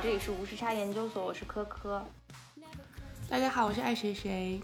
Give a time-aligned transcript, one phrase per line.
[0.00, 2.02] 好，这里是无时差研究所，我是科科。
[3.28, 4.58] 大家好，我是爱谁谁。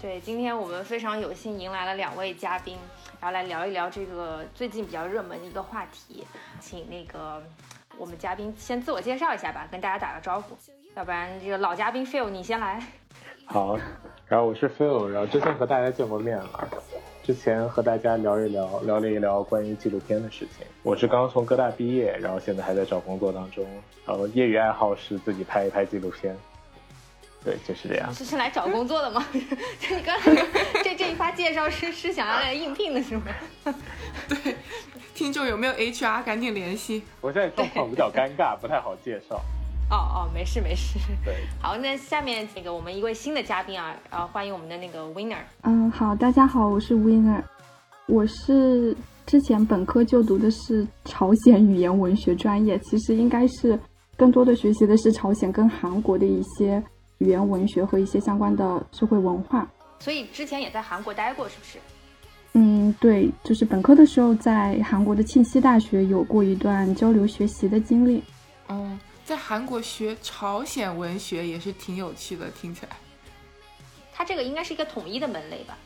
[0.00, 2.76] 对，今天我们非常有幸迎来了两位嘉宾，
[3.20, 6.26] 然后来聊一聊这个最近比较热门的一个话题。
[6.58, 7.40] 请那个
[7.96, 10.58] 我们嘉宾先自我介绍一下吧，跟大家打个招呼。
[10.96, 12.84] 要不然这个老嘉宾 Phil 你先来。
[13.44, 13.78] 好，
[14.26, 16.68] 然后我是 Phil，然后之前和大家见过面了。
[17.26, 20.64] 之前和大家聊一聊，聊了一聊关于纪录片的事情。
[20.84, 23.66] 我是刚从哥大毕业，然后现在还在找工作当中。
[24.06, 26.36] 然后业余爱好是自己拍一拍纪录片。
[27.44, 28.08] 对，就是这样。
[28.08, 29.26] 你是是来找工作的吗？
[29.32, 29.40] 就
[29.96, 30.32] 你刚才
[30.84, 33.24] 这这一发介绍是是想要来应聘的是吗？
[34.28, 34.54] 对，
[35.12, 37.02] 听众有没有 HR 赶紧联系。
[37.20, 39.40] 我现在状况比较尴尬，不太好介绍。
[39.88, 40.98] 哦哦，没事没事。
[41.24, 45.38] 对， 好，那下面那个我们一位新的嘉宾啊，然后欢迎我们的那个 Winner。
[45.62, 47.40] 嗯，好，大家好，我是 Winner，
[48.06, 53.78] 我是之前本科就读的是朝鲜语言文学专业，其实应该是
[54.16, 56.82] 更多的学习的是朝鲜跟韩国的一些
[57.18, 59.68] 语言文学和一些相关的社会文化。
[60.00, 61.78] 所以之前也在韩国待过，是不是？
[62.54, 68.20] 嗯，对，就是本科的时候在韩国的庆熙大学有过一段交流学习的经历。
[68.68, 68.98] 嗯。
[69.26, 72.96] 在韩国学朝鲜文学也是挺有趣的，听起来。
[74.14, 75.76] 它这个应该是一个统一的门类吧？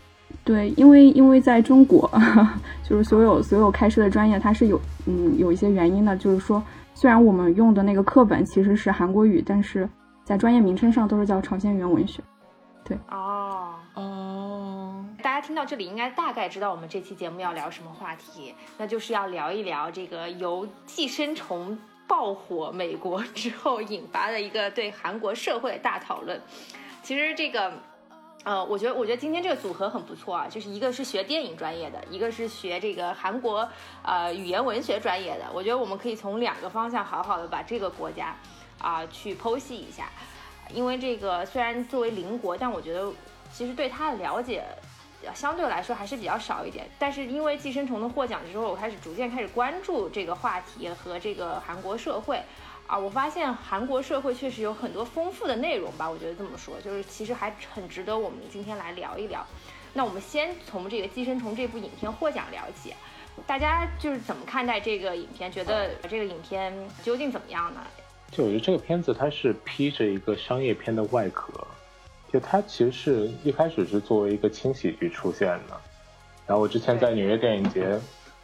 [0.44, 2.08] 对，因为因为在中国，
[2.86, 6.62] 就是所有所有开设的专业，它是有嗯有一些原因的，就是说，
[6.94, 9.88] 虽然我们用的那个课本其实是韩国语，但是
[10.22, 12.22] 在专业名称上都是叫朝鲜语言文学。
[12.84, 12.94] 对。
[13.08, 15.04] 哦哦。
[15.22, 21.78] 大家听到这里，应该大概知道我们这期节目要聊什么话题，那就是要聊一聊这个由寄生虫。
[22.10, 26.42] 爆火美国之后引发的一个对韩国社会大讨论，
[27.04, 27.72] 其实这个，
[28.42, 33.66] 呃，我觉得我觉得今天这个组合很不错啊，就是一个是学电影专业的，一个是学这个韩国
[34.02, 38.36] 呃语言文学专业的，我觉得我们可以从两个方向好好的把这个国家
[38.80, 40.10] 啊去剖析一下，
[40.74, 43.08] 因为这个虽然作为邻国，但我觉得
[43.52, 44.64] 其实对它的了解。
[45.34, 52.42] 相对来说还是比较少一点，但是因为寄生虫的获奖之后，我开始逐渐开始关注这个话题和这个韩国社会，
[52.86, 59.46] 啊，我发现韩国社会确实有很多丰富的内容吧，我觉得这么说，就是其实还很值得我们今天来聊一聊。
[59.92, 62.94] 那我们先从这个寄生虫这部影片获奖聊起，
[63.46, 65.50] 大家就是怎么看待这个影片？
[65.50, 66.72] 觉得这个影片
[67.02, 67.80] 究竟怎么样呢？
[68.30, 71.52] 就我觉得这个片子它是披着一个商业片的外壳。
[72.32, 75.76] 就它其实是一开始是作为一个轻喜剧出现的，
[76.46, 77.98] 然后我之前在纽约电影节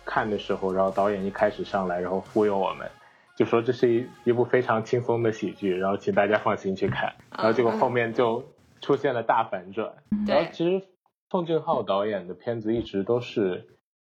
[0.04, 2.88] 看的时候，然后导演一开始上来，然后忽悠我们，
[3.36, 8.42] 就说这是一一部非常轻松的喜剧，然后请大家放心去看，然后结果后面就
[8.80, 9.92] 出现了大反转。
[10.26, 10.84] 然后其实
[11.30, 13.68] 奉俊昊导演的片子一直都是，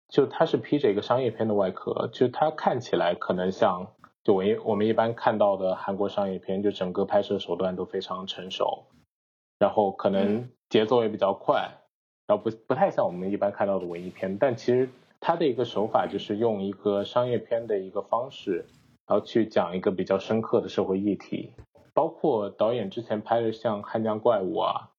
[0.10, 3.88] 就他是披着一个商业片的外壳，就他看起来可能像
[4.24, 8.88] 就我一我们一般看到的韩国商业片，就整个拍摄手段都非常成熟。
[9.60, 11.70] 然后可能节奏也比较快，
[12.28, 18.66] 然后不不太像我们一般看到的文艺片，但其实它的一个手法就是用一个商业片的一个方式，
[19.08, 21.54] 然后去讲一个比较深刻的社会议题，
[21.94, 24.92] 包括导演之前拍的像《汉江怪物》啊，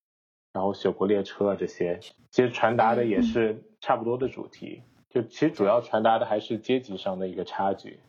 [0.52, 8.00] 然后《雪国列车》啊这些，其实传达的也是差不多的主题，就其实主要传达的还是阶级上的一个差距，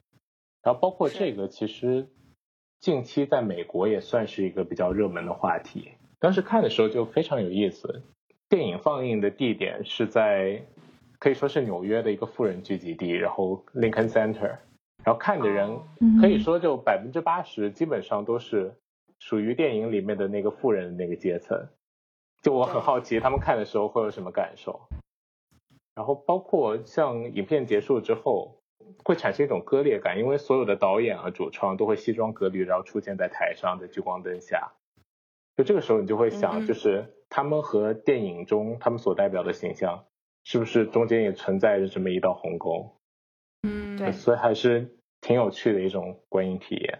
[0.63, 2.07] 然后包括这个其实
[2.79, 5.91] 近期在美国也算是一个比较热门的话题。
[6.19, 8.03] 当时看的时候就非常有意思，
[8.49, 10.61] 电影放映的地点是在
[11.17, 14.57] 可以说是纽约的一个富人聚集地，然后 Lincoln Center，
[15.03, 15.79] 然后看的人
[16.21, 18.73] 可以说就百分之八十基本上都是
[19.19, 21.57] 属于电影里面的那个富人的那个阶层，
[22.41, 24.79] 就我很好奇他们看的时候会有什么感受，
[25.95, 28.61] 然后包括像影片结束之后
[29.05, 34.73] 会产生一种割裂感，因为所有的导演啊主创都会西装革履，然后出现在台上的聚光灯下。
[35.59, 40.05] 就这个时候，你就会想，就是他们和电影中他们所代表的形象，
[40.45, 42.95] 是不是中间也存在着这么一道鸿沟？
[43.63, 44.89] 嗯，对，所以还是
[45.19, 46.99] 挺有趣的一种观影体验。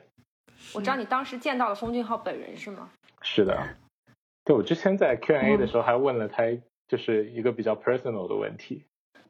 [0.76, 2.90] 我知道你当时见到了封俊浩本人是吗？
[3.22, 3.78] 是的，
[4.44, 6.44] 对我之前在 Q&A 的时候还问了他，
[6.90, 8.84] 就是一个比较 personal 的问题，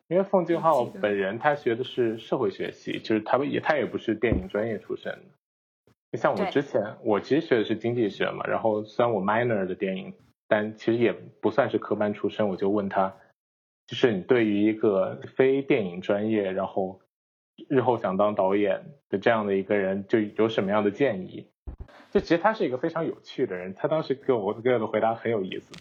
[0.08, 5.22] 因为奉俊昊本人他学的是社会学系，就是他也他也不是电影专业出身的。
[6.18, 10.14] 像我之前，我其实学的是经济学嘛，然后虽然我 minor 的电影，
[10.48, 12.50] 但其实也不算是科班出身。
[12.50, 13.16] 我就问他，
[13.86, 17.02] 就是你对于一个非电影专业，然后
[17.68, 21.52] 日后想当导演的这样的一个人，就有什么样的建议？
[22.12, 25.76] 就其实他是一个非常有趣的人，他当时给我给我的回答很有意思，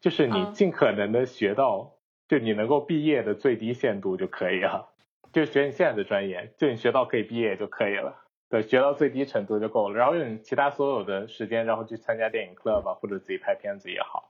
[0.00, 1.96] 就是你尽可能的学到，
[2.28, 4.94] 就你能够毕业的最低限度就可以了，
[5.34, 8.24] 就学你现在的专业，就你学到可以毕业就可以了。
[8.50, 9.96] 对，学到最低程度就够了。
[9.96, 14.28] 然后用其他所有的时间，然后去参加电影 club 吧，或者自己拍片子也好，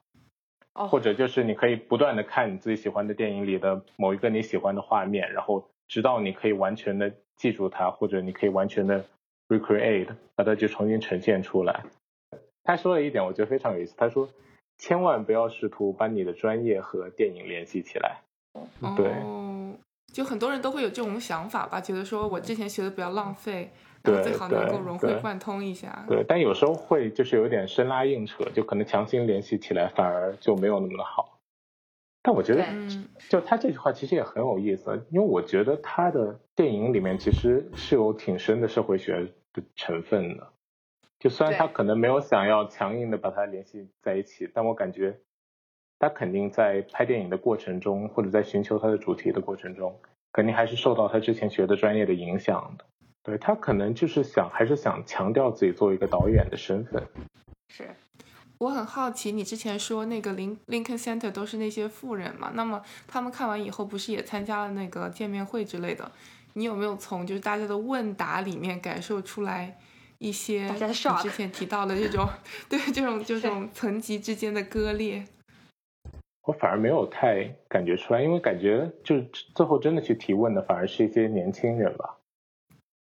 [0.75, 9.05] 哦，或者就是你可以不断的看你自己喜欢的电影里的某一个你喜欢的画面，然后直到你可以完全的记住它，或者你可以完全的
[9.49, 11.83] recreate 把它就重新呈现出来。
[12.63, 13.95] 他说了一点，我觉得非常有意思。
[13.97, 14.29] 他说，
[14.77, 18.19] 千万不要试图把你的专业和电影联系起来。
[18.97, 19.73] 对哦，
[20.13, 26.05] 就很多人都会有这种想法吧，觉得说我之前学的不要浪费，对然后最好能够对对融会贯通一下。
[26.09, 31.39] 对，但有时候会就是有点生拉硬扯，就可能强行联系起来，反而就没有那么的好。
[32.23, 32.65] 但我觉得
[33.31, 40.49] 就他这句话其实也很有意思，因为我觉得他的电影里面其实是有挺深的社会学的成分的。
[41.19, 45.19] 就虽然他对可能没有想要强硬的把它联系在一起，但我感觉
[45.99, 49.99] 他肯定在拍电影的过程中，或者在寻求他的主题的过程中，
[50.33, 52.85] 肯定还是受到他之前学的专业的影响的。
[53.23, 57.03] 对他可能就是想，还是想强调自己作为一个导演的身份。
[57.69, 57.89] 是
[58.59, 62.53] 我很好奇，你之前说那个林 Lincoln Center 都是那些富人嘛？
[62.55, 66.11] 那么他们看完以后，不是也参加了那个见面会之类的？
[66.55, 69.79] 你有没有从就是大家的问答里面感受出来
[70.19, 72.29] 一些大家的你之前提到的这种
[72.69, 75.25] 对这种这种层级之间的割裂？
[76.43, 82.17] 我反而没有太感觉出来，因为感觉就是最后真的去提问的，反而是一些年轻人吧，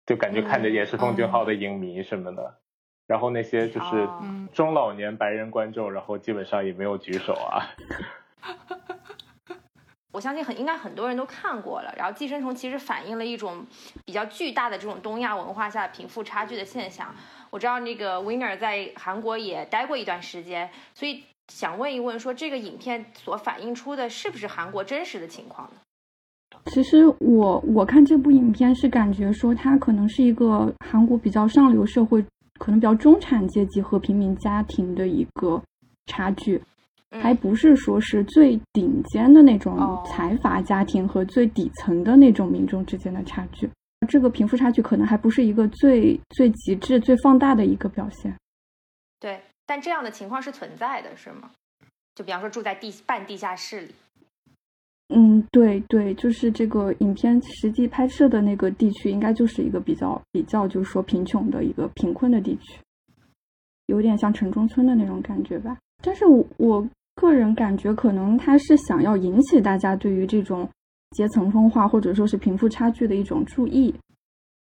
[0.06, 2.60] 就感觉看着也是奉俊昊的影迷什么的，
[3.08, 4.08] 然后那些就是
[4.54, 7.66] 中老年白人观众，然后基本上也没有举手啊。
[10.14, 11.94] 我相信很应该很多人都看过了。
[11.98, 13.66] 然后《寄生虫》其实反映了一种
[14.06, 17.14] 比较巨大的这种东亚文化下贫富差距的现象。
[17.50, 25.82] 我知道那个 Winner 在韩国也待过一段时间，所以想问一问，说这个影片所反映出的是不是韩国真实的情况呢？
[26.72, 32.24] 其实我我看这部影片是感觉说，它可能是一个韩国比较上流社会，
[32.60, 35.62] 可能比较中产阶级和平民家庭的一个
[36.08, 36.62] 差距，
[37.12, 43.70] 嗯还不是说是最顶尖的那种哦财阀家庭和最底层的那种民众之间的差距。
[44.08, 48.36] 这个贫富差距可能还不是一个最最极致、最放大的一个表现。
[49.20, 51.50] 对，但这样的情况是存在的，是吗？
[52.16, 53.96] 就比方说住在地半地下室里，
[55.10, 62.80] 嗯，对对，就是这个影片实际拍摄的那个地区，应该就是一个比较比较，就是说贫穷的一个贫困的地区，
[63.86, 65.78] 有点像城中村的那种感觉吧。
[66.02, 70.68] 但是我我个人感觉，可能他是想要引起大家对于这种
[71.12, 73.94] 阶层分化或者说是贫富差距的一种注意，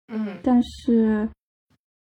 [0.09, 1.27] 嗯但是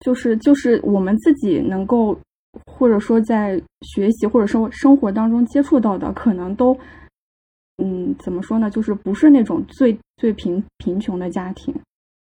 [0.01, 2.19] 就是就是我们自己能够
[2.65, 6.75] 或者说在学习或者说生活当中接触到的，可能都
[7.83, 11.75] 嗯怎么说呢，就是不是那种最最贫贫穷的家庭，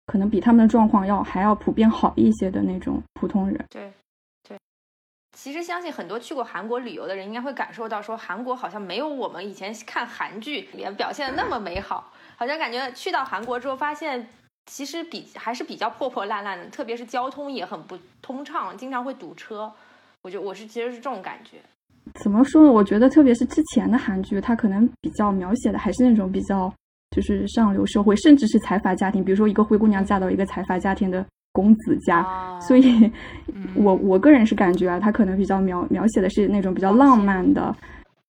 [0.07, 3.65] 可能比他们的状况要还要普遍好一些的那种普通人。
[3.69, 3.93] 对，
[4.49, 4.57] 对。
[5.37, 14.29] 其实相信很多去过韩国旅游的人应该会感受到，说韩国好像没有我们以前看韩剧里面表现的那么美好，好像感觉去到韩国之后发现，
[14.67, 19.73] 其实比还是比较破破烂烂的，特别是交通也很不通畅，经常会堵车。
[20.23, 21.59] 我觉我是其实是这种感觉。
[22.15, 22.73] 怎么说呢？
[22.73, 26.73] 我觉得特别是之前的韩剧，它可能比较描写的还是那种比较
[27.11, 33.11] 就是上流社会，甚至是财阀家庭，比如说一个灰姑娘嫁到一个财阀家庭的公子家，啊所以
[33.53, 37.75] 嗯我我个人是感觉啊，它可能比较描描写的是那种比较浪漫的，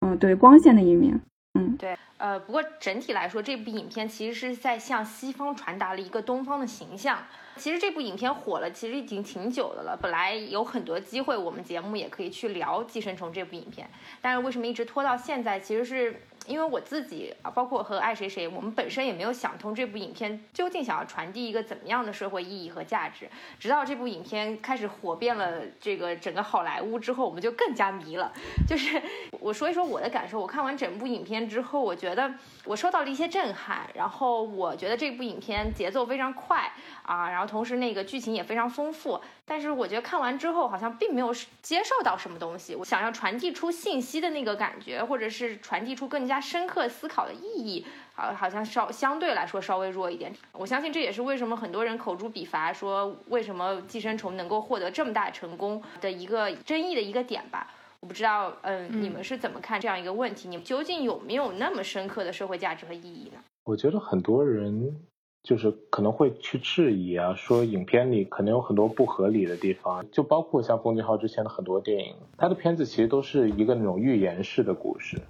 [0.00, 1.18] 嗯，对光鲜的一面，
[1.58, 7.18] 嗯，对，呃，不过整体来说，这部影片其实是在向西方传达了一个东方的形象。
[7.56, 9.98] 其实这部影片火了，其实已经挺久的了。
[10.00, 13.88] 本来有很多机会，我们节目也可以去聊《寄生虫》这部影片，
[14.22, 15.60] 但是为什么一直拖到现在？
[15.60, 23.28] 其实是因为我自己啊，包括和爱谁谁，我们本身也没有想通这部影片究竟想要传递一个怎么样的社会意义和价值。
[23.58, 28.32] 直到这部影片开始火遍了这个整个好莱坞之后，我们就更加迷了。
[28.66, 29.00] 就是
[29.38, 32.32] 我说一说我的感受，我看完整部影片之后，我觉得
[32.64, 41.32] 我受到了一些震撼，然后我觉得这部影片节奏非常快啊，然后同时那个剧情也非常丰富，但是我觉得看完之后好像并没有
[41.62, 47.84] 接受到什么东西，我想要传递出信息的那个感觉，或者是传递出更加深刻思考的意义，
[48.14, 50.32] 好，好像稍相对来说稍微弱一点。
[50.52, 57.66] 我相信这也是为什么很多人口诛笔伐，说为什么寄生虫能够获得这么大成功的一个争议的一个点吧。
[57.98, 60.48] 我不知道，嗯，嗯你们是怎么看这样一个问题？
[60.48, 63.40] 你们究竟有没有那么深刻的社会价值和意义呢？
[63.64, 64.94] 我觉得很多人
[65.42, 75.20] 就是可能会去质疑啊，说影片里可能有很多不合理的地方，就包括像奉俊昊之前的很多电影，他的片子其实都是一个那种寓言式的故事，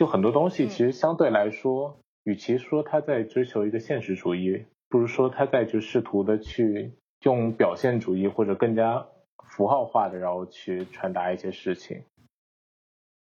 [0.00, 6.92] 就很多东西其实相对来说，与其说他在追求一个现实主义，不如说他在就试图的去
[7.24, 9.06] 用表现主义或者更加
[9.44, 12.02] 符号化的，然后去传达一些事情。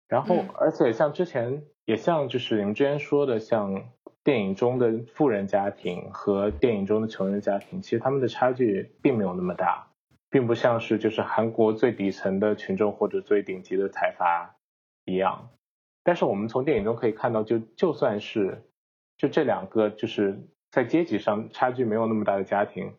[0.08, 3.90] 然后，而且像之前也像就是你们之前说的，像
[4.24, 9.86] 电影中的富人家庭和电影中的穷人家庭，其实他们的差距并没有那么大，
[10.30, 14.56] 并不像是就是韩国最底层的群众或者最顶级的财阀
[15.04, 15.50] 一样。
[16.04, 18.64] 但是我们从电影中可以看到，就就算是
[19.18, 20.40] 就这两个就是
[20.72, 22.94] 在阶级上差距没有那么大的家庭。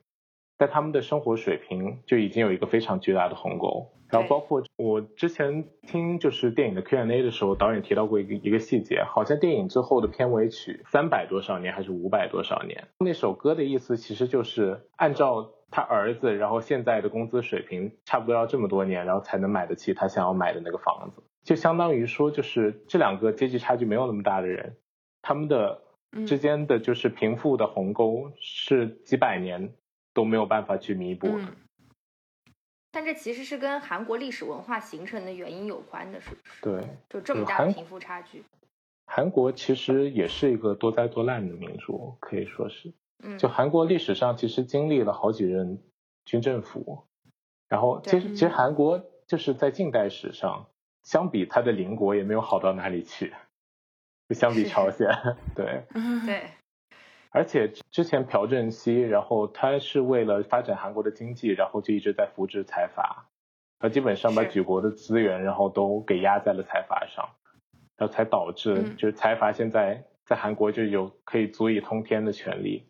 [0.59, 24.77] 在他们的生活水平就已经有一个非常巨大的鸿沟，然后包括我之前听就是电影的 Q&A 的时候，导演提到过一个一个细节，好像电影最后的片尾曲三百多少年还是五百多少年，那首歌的意思其实就是按照他儿子，然后现在的工资水平差不多要这么多年，然后才能买得起他想要买的那个房子，就相当于说就是这两个阶级差距没有那么大的人，
[25.23, 25.83] 他们的
[26.27, 29.73] 之间的就是贫富的鸿沟是几百年。
[30.13, 31.47] 都没有办法去弥补的，
[32.91, 36.61] 但这其实是跟韩国历史文化形成的原因有关的，是不是？
[36.63, 38.43] 对，就这么大的贫富差距。
[39.07, 42.93] 韩国其实也是一个多灾多难的民族，可以说是。
[43.23, 43.39] 嗯。
[43.39, 45.81] 就韩国历史上其实经历了好几任
[46.25, 47.05] 军政府，
[47.69, 50.67] 然后其实其实韩国就是在近代史上，
[51.03, 53.33] 相比它的邻国也没有好到哪里去，
[54.29, 55.09] 就相比朝鲜，
[55.55, 55.85] 对。
[56.27, 56.43] 对。
[57.33, 63.29] 而且之前朴正熙，然后他是为了发展韩国的经济，然后就一直在扶植财阀，
[63.79, 67.29] 他基本上把举国的资源，然后都给压在了财阀上，
[67.97, 72.85] 然后才导致就是财阀现在在韩国就有可以足以通天的权利，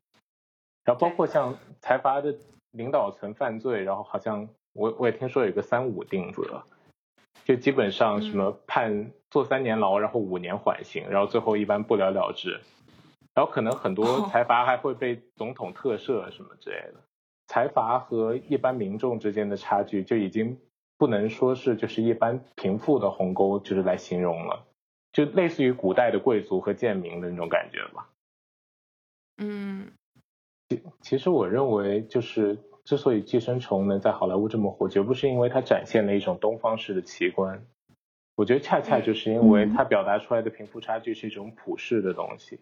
[0.85, 2.35] 然后包括像财阀的
[2.71, 6.65] 领导层犯罪，然后好像我我也听说有个三五定则，
[7.45, 12.61] 就基本上什么判坐三年牢，然后五年缓刑，然后最后一般不了了之。
[13.35, 16.95] 然后可能很多财阀还会被总统特赦什么之类的，
[17.47, 20.59] 财阀和一般民众之间的差距就已经
[20.99, 24.67] 不能说是就是一般贫富的鸿沟就是来形容了，
[25.13, 28.09] 就类似于古代的贵族和贱民的那种感觉吧。
[29.39, 29.93] 嗯，
[30.69, 37.65] 其其实我认为就是之所以寄生虫能在好莱坞这么火，绝不是因为它展现了一种东方式的奇观，
[38.35, 42.61] 我觉得恰恰就是因为它表达出来的贫富差距是一种普世的东西。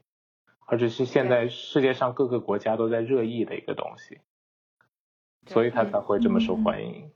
[0.70, 4.20] 而且是现在世界上各个国家都在热议的一个东西，
[5.46, 7.10] 所以它才会这么受欢迎。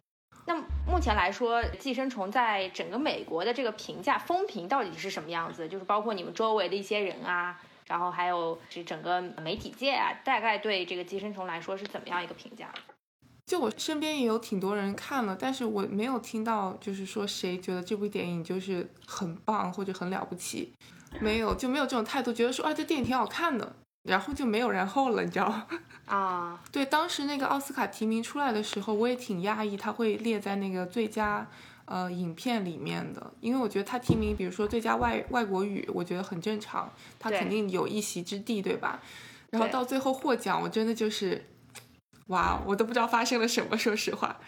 [0.47, 0.57] 那
[0.91, 5.69] 目前来说，《寄生虫》在整个美国的这个评价风评到底是什么样子？
[5.69, 12.73] 就是包括你们周围的一些人啊，然后还有是整个媒体界啊，大概对这个《寄生虫》来说是怎么样一个评价？
[13.47, 20.73] 就我身边也有挺多人看了，但是我没有听到就是说谁觉得这部电影就是很棒或者很了不起。
[21.21, 25.67] 没有，就没有这种态度，觉得说啊，这电影挺好看的，然后就没有然后了，你知道吗？
[26.07, 31.47] 啊，对，当时那个奥斯卡提名出来的时候，我也挺讶异，他会列在那个最佳
[31.85, 39.03] 呃影片里面的，因为我觉得他提名，比如说最佳外外国语，我觉得很正常，他肯定有一席之地，对吧？
[39.51, 41.45] 然后到最后获奖，我真的就是，
[42.29, 44.39] 哇，我都不知道发生了什么，说实话。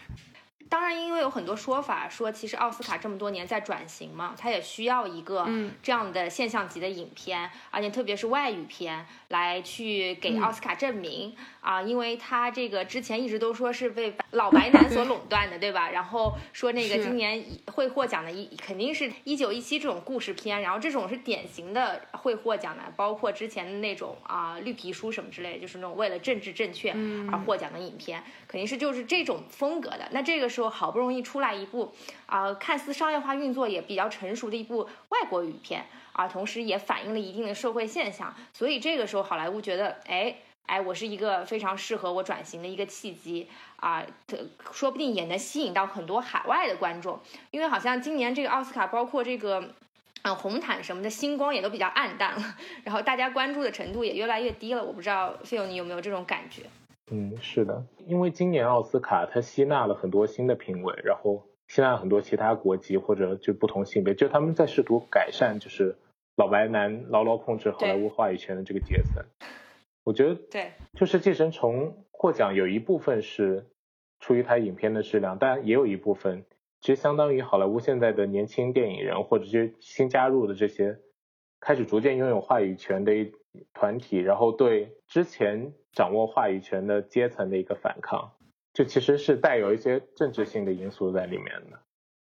[0.67, 5.47] 当然，因为有很多说法说，其实奥斯卡这么多年在转型嘛，它也需要一个
[5.83, 15.91] 这样的现象级的影片，而且特别是外语片来去给奥斯卡证明啊，因为他这个之前一直都说是被老白男所垄断的，对吧？
[15.91, 26.91] 然后说那个今年会获奖的一肯定是一九一七这种故事片，然后这种是典型的会获奖的，包括之前的那种啊绿皮书什么之类，就是那种为了政治正确
[27.31, 30.09] 而获奖的影片，肯定是就是这种风格的。
[30.11, 30.54] 那这个。
[30.55, 31.93] 时候好不容易出来一部
[32.25, 44.03] 啊，看似商业化运作也比较成熟的一部外国语片啊，同时也反映了一定的社会现象，所以这个时候好莱坞觉得，哎哎，我是一个非常适合我转型的一个契机啊，
[44.71, 47.19] 说不定也能吸引到很多海外的观众，
[47.51, 49.71] 因为好像今年这个奥斯卡，包括这个
[50.23, 56.63] 嗯红毯什么的星光也都比较暗淡了， 然后大家关注的程度也越来越低了，我不知道费友你有没有这种感觉？
[57.11, 65.97] 嗯，是的，因为今年奥斯卡它吸纳了很多新的评委，然后吸纳很多其他国籍或者就不同性别，就他们在试图改善，就是
[66.35, 69.23] 老白男牢牢控制好莱坞话语权的这个阶层。
[70.03, 73.67] 我觉得对，就是《寄生虫》获奖有一部分是
[74.19, 76.43] 出于它影片的质量，但也有一部分
[76.81, 80.97] 其实相当于好莱坞现在的年轻电影人或者是新加入的这些
[81.59, 83.31] 开始逐渐拥有话语权的一
[83.75, 85.71] 团体，然后对之前。
[85.95, 88.29] 掌握话语权的阶层的一个反抗，
[88.73, 91.79] 这其实是带有一些政治性的因素在里面的。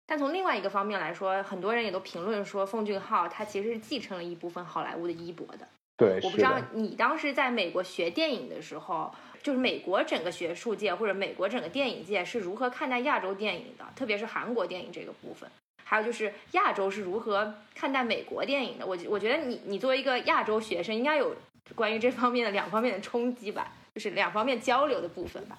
[0.07, 5.69] 但从另外一个方面来说，很多人也都评论说，奉俊昊他其实是继承了一部分好莱坞的衣钵的。
[5.99, 15.47] 对，我不知道你当时在美国学电影的时候，就是美国整个学术界或者美国整个电影界是如何看待亚洲电影的，特别是韩国电影这个部分。
[15.85, 18.87] 还有就是亚洲是如何看待美国电影的？
[18.87, 21.35] 我我觉得你你作为一个亚洲学生，应该有
[21.75, 25.59] 关于这方面的两方面的冲击吧，就是两方面交流的部分吧。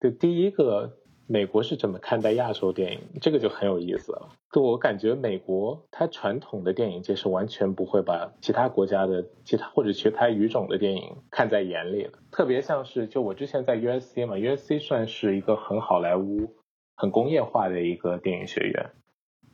[0.00, 3.00] 对，第一个，美国是怎么看待亚洲电影？
[3.20, 4.28] 这个就很有意思了。
[4.52, 12.12] 就我感觉，美国它传统的电影界是完全不会把其他国家的其他或者其他语种的电影看在眼里的。
[12.30, 16.54] 特别像是就我之前在 USC 嘛，USC 算是一个很好莱坞。
[17.00, 18.90] 很工业化的一个电影学院，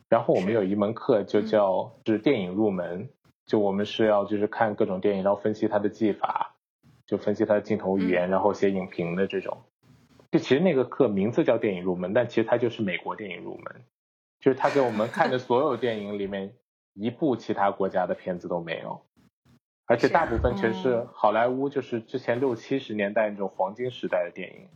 [0.09, 3.07] 然后我们有一门课就叫是电影入门，
[3.45, 6.55] 就我们是要就是看各种电影，然后分析它的技法，
[7.05, 9.57] 就分析它的镜头语言，然后写影评的这种。
[10.31, 13.81] 就其实那个课名字叫电影入门，但其实它就是美国电影入门，
[14.39, 16.53] 就是他给我们看的所有电影里面
[16.93, 19.01] 一部其他国家的片子都没有，
[19.85, 24.67] 而且大部分全是好莱坞，就是之前六七十年代那种黄金时代的电影。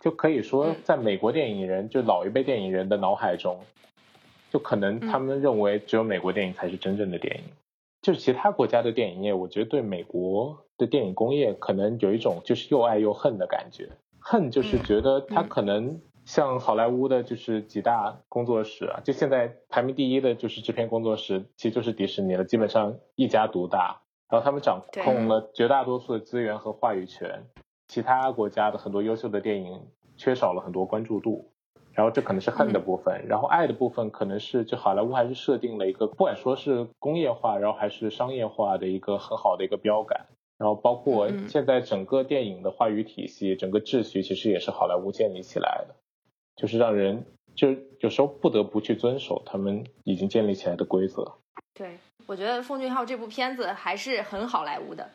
[0.00, 3.60] 就可以说，在美国电影人，就老一辈电影人的脑海中，
[4.50, 7.44] 就可能他们认为只有美国电影才是真正的电影。
[8.02, 13.88] 就是其他国家的电影业，我觉得对美国的电影工业可能有一种就是又爱又恨的感觉。
[14.18, 27.44] 恨就是觉得它可能像好莱坞的，就是几大工作室啊，就现在排名第一的就是制片工作室，其实就是迪士尼了，基本上一家独大，然后他们掌控了绝大多数的资源和话语权。
[27.88, 29.80] 其他国家的很多优秀的电影
[30.16, 31.51] 缺少了很多关注度，
[31.94, 40.26] 然后这可能是恨的部分，然后爱的部分可能是就好莱坞还是设定了一个不管说是工业化，然后还是商业化的一个很好的一个标杆，
[40.58, 45.94] 然后包括现在整个电影的话语体系，整个秩序其实也是好莱坞建立起来的，
[46.56, 47.24] 就是让人
[47.54, 47.68] 就
[48.00, 51.32] 有时候不得不去遵守他们已经建立起来的规则。
[51.74, 55.10] 对，我觉得奉俊昊这部片子还是很好莱坞的。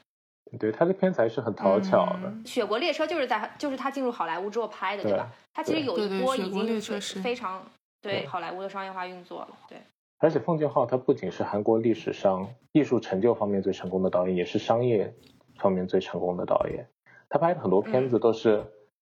[0.59, 5.29] 对他的片子还是很讨巧的，《雪国列车》就是在就是他进入好莱坞之后拍的，对吧？
[5.53, 6.81] 他其实有一波已经
[7.21, 7.61] 非常
[8.01, 9.49] 对好莱坞的商业化运作了。
[9.67, 9.77] 对，
[10.19, 15.13] 而且奉俊昊他不仅是韩国历史上艺术成就方面最成功的导演，也是商业
[15.57, 16.87] 方面最成功的导演。
[17.29, 18.63] 他拍的很多片子都是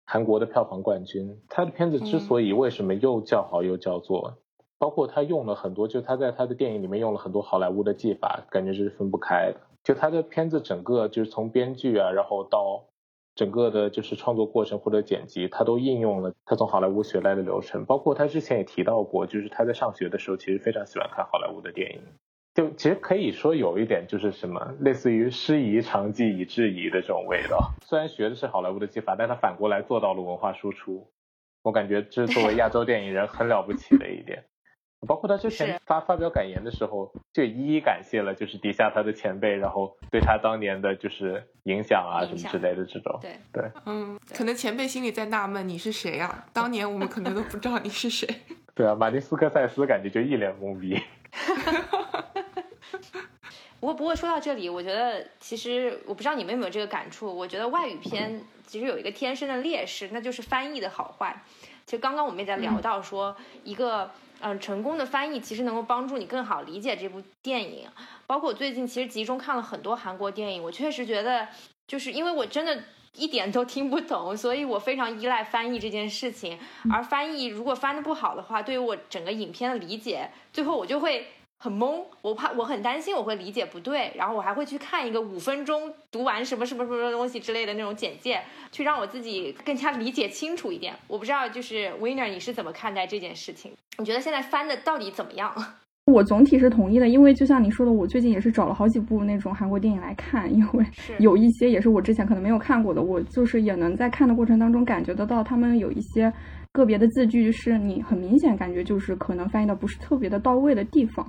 [0.06, 1.42] 韩国的票房冠军。
[1.50, 4.38] 他的片子之所以为什么又叫好又叫座，
[4.78, 9.60] 包括他用了很多，就他在他的电影里面用了很多好莱坞的技法，感觉是分不开的。
[9.86, 12.86] 就他的片子整个就是从编剧啊，然后到
[13.36, 17.86] 整个的就是创作过程或者剪辑，他都应用了他从好莱坞学来的流程。
[17.86, 22.02] 包括他之前也提到过，就是他在上学的时候其实非常喜欢看好莱坞的电影。
[22.56, 27.74] 就其实可以说有一点就是什么，类似于师夷长技以制夷的这种味道。
[27.84, 31.06] 虽然学的是好莱坞的技法，但他反过来做到了文化输出。
[31.62, 34.46] 我感觉这是作为亚洲电影人很了不起的一点。
[35.06, 43.20] 包括他之前发发表感言的时候，就一一感谢了，就是底下他的前辈，然后对他当年的就是影响啊什么之类的这种。
[43.22, 46.46] 对对，嗯，可能前辈心里在纳闷你是谁啊？
[46.54, 48.28] 当年我们可能都不知道你是谁。
[48.76, 51.00] 对啊，马丁斯科塞斯感觉就一脸懵逼。
[53.80, 61.44] 不过不过说到这里，我觉得其实我不知道你们有没有这个感触，我觉得外语片其实有一个天生的劣势，那就是翻译的好坏。
[61.86, 64.10] 其实刚刚我们也在聊到说一个。
[64.42, 67.88] 嗯，成功的翻译其实能够帮助你更好理解这部电影。
[68.28, 71.48] 包括我最近其实集中看了很多韩国电影，我确实觉得，
[71.88, 72.84] 就是因为我真的
[73.16, 76.60] 一点都听不懂，所以我非常依赖翻译这件事情。
[76.92, 81.28] 而翻译如果翻的不好的话，对于我整个影片的理解，最后我就会。
[81.66, 88.40] 很懵，我怕我很担心我会理解不对，然后我还会去看一个五分钟读完什么什么什么东西之类的那种简介，
[88.72, 90.94] 去让我自己更加理解清楚一点。
[91.08, 93.72] 我不知道就是 Winner 你是怎么看待这件事情？
[93.98, 95.52] 你觉得现在翻的到底怎么样？
[96.06, 100.86] 我总体是同意的，因为就像你说的，我最近也是找了好几部那种韩国电影来看，因为
[101.18, 106.32] 有一些也是我之前可能没有看过的，我就是也能在看的过程当中感觉得到他们有一些
[106.72, 111.28] 个别的字句是你很明显感觉就是可能翻译的不是特别的到位的地方。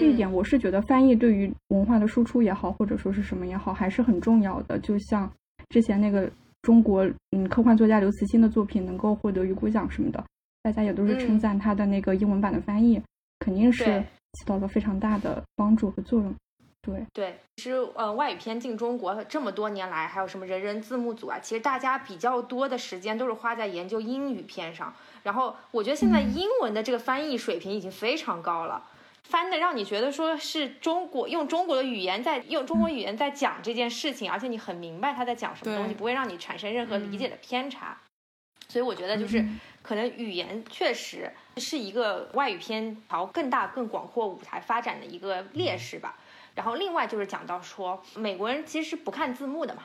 [0.00, 4.78] 这一点我是觉得翻译对于文化的输出也好，或者说是什么也好，还是很重要的。
[4.78, 5.30] 就像
[5.68, 6.26] 之前那个
[6.62, 10.24] 中国嗯科幻作家刘慈欣的作品能够获得雨果奖什么的，
[10.62, 12.98] 大家也都是称赞他的那个英文版的翻译，
[13.40, 13.84] 肯定是
[14.32, 16.34] 起到了非常大的帮助和作用。
[16.82, 24.90] 对对，其实呃外语片进中国这么多年来，还有什么人人字幕组啊，其实大家比较多的时间都是花在研究英语片上。
[25.22, 28.82] 然后我觉得现在英文的这个翻译水平已经非常高了。
[29.30, 37.96] 翻的让你觉得说是中国用中国的语言在用中国语言在讲这件事情，而且你很明白他在讲什么东西，不会让你产生任何理解的偏差。
[38.68, 39.44] 所以我觉得就是
[39.82, 46.16] 可能语言确实是一个外语片朝更大更广阔舞台发展的一个劣势吧。
[46.54, 49.84] 然后另外就是讲到说，美国人其实是不看字幕的嘛。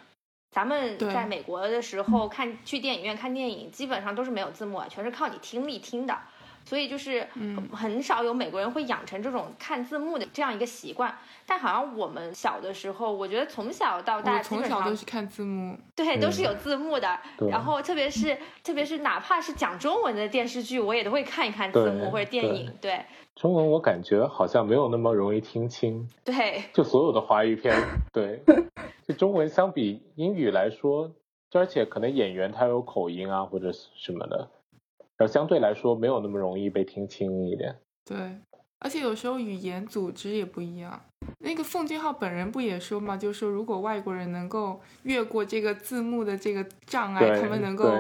[0.52, 6.18] 咱们在美国的时候看去电影院看电影，基本上都是没有字幕啊，全是靠你听力听的。
[6.66, 7.56] 所以就是嗯。
[7.72, 11.16] 很少有美国人会养成这种看字幕的这样一个习惯。
[11.46, 16.46] 但好像我们小的时候，我觉得从小到大从小都是看字幕，对，都是嗯。
[16.46, 17.20] 有字幕的。
[17.38, 17.50] 对。
[17.50, 22.72] 然后特别是特别是哪怕是讲中文的电视剧，我也都会看一看字幕或者电影。
[22.82, 23.00] 对。
[23.36, 26.64] 中文我感觉好像没有那么容易听清，对。
[26.74, 27.76] 就所有的华语片，
[28.14, 28.42] 对，
[29.06, 31.12] 就中文相比英语来说，
[31.50, 34.50] 就而且可能演员他有口音啊或者什么的，
[35.18, 37.76] 然后相对来说没有那么容易被听清一点。
[38.04, 38.18] 对，
[38.80, 41.02] 而且有时候语言组织也不一样。
[41.40, 47.92] 那个奉俊昊本人不也说嘛，就是说如果外国人能够越过这个字幕的这个障碍，他们能够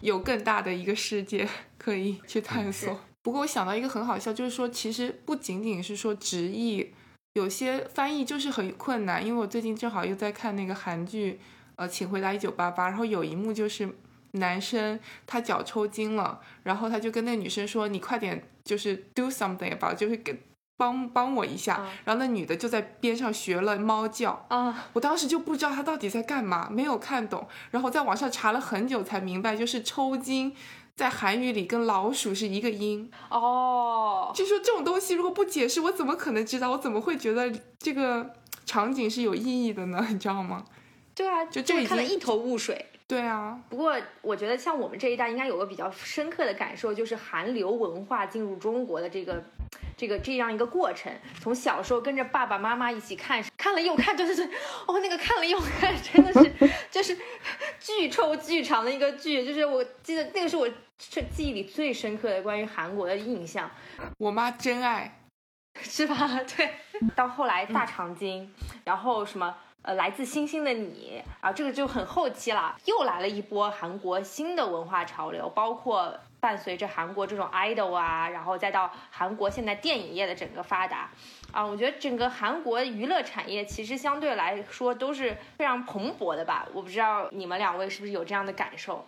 [0.00, 2.98] 有更大的一个世界可以去探索。
[3.22, 6.92] 不过我想到一个很好笑，就是说其实不仅仅是说直译，
[7.32, 9.24] 有些翻译就是很困难。
[9.26, 11.40] 因为我最近正好又在看那个韩剧，
[11.76, 13.88] 呃，请回答一九八八，然后有一幕就是
[14.34, 20.42] 男生他脚抽筋了，然后他就跟那女生说：“你快点，就是 do something 吧，就是给
[20.76, 21.78] 帮帮我一下。
[21.80, 30.54] 嗯然后那女的就在边上学了猫叫，啊，我当时就不知道他到底在干嘛，没有看懂，然后在网上查了很久才明白，就是抽筋
[30.96, 33.10] 在韩语里跟老鼠是一个音。
[33.30, 36.72] 哦，就说这种东西如果不解释，我怎么可能知道？
[36.72, 38.34] 我怎么会觉得这个
[38.66, 40.04] 场景是有意义的呢？
[40.10, 40.64] 你知道吗？
[41.14, 42.86] 对啊，就这已经会看得一头雾水。
[43.06, 49.44] 对啊，不过，我觉得像我们这一代应该有个比较深刻的感受，就是韩流文化进入中国的这个、
[49.94, 51.12] 这个这样一个过程。
[51.38, 54.46] 从小时候跟着爸爸妈妈一起看，看了又看，对对对，
[54.86, 57.16] 哦，那个看了又看，真的是就是
[57.78, 60.66] 巨臭巨长的一个剧，就是我记得那个是我
[60.98, 63.70] 这记忆里最深刻的关于韩国的印象。
[64.18, 65.20] 我妈真爱。
[65.82, 66.16] 是吧？
[66.56, 66.70] 对，
[67.16, 68.48] 到后来大长今，
[68.84, 69.52] 然后什么
[69.84, 81.10] 呃，来自星星的你，啊，这个就很后期了，又来了一波韩国新的文化潮流，包括伴随着韩国这种 idol 啊，然后再到韩国现在电影业的整个发达。
[81.52, 86.66] 啊，我觉得整个韩国娱乐产业其实相对来说都是非常蓬勃的吧。
[86.72, 89.04] 我不知道你们两位是不是有这样的感受？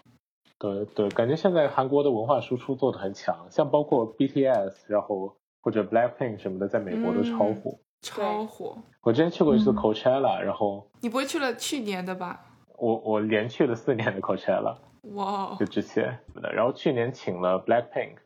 [0.58, 7.78] 对对，感觉现在韩国的文化输出做的很强，像包括 BTS，然后或者 Blackpink 什么的，在美国都超嗯火。
[8.06, 8.78] 超火！
[9.02, 12.40] 我之前去过一次嗯 Coachella，、然后你不会去了去年的吧？
[12.78, 14.76] 我我连去了四年的 Coachella，
[15.14, 18.16] 哇哦就，之前的，然后去年请了 Blackpink，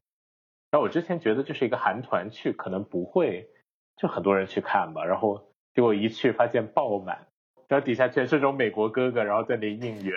[0.71, 3.49] 然后我之前觉得就是一个韩团去，可能不会
[3.97, 5.43] 就很多人去看吧，然后
[5.75, 7.27] 结果一去发现爆满，
[7.69, 10.15] 然后底下全是这种美国哥哥，然后在那应援，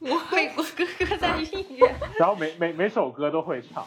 [0.00, 1.94] 我 美国哥哥在应援。
[2.18, 3.86] 然后每每每首歌都会唱。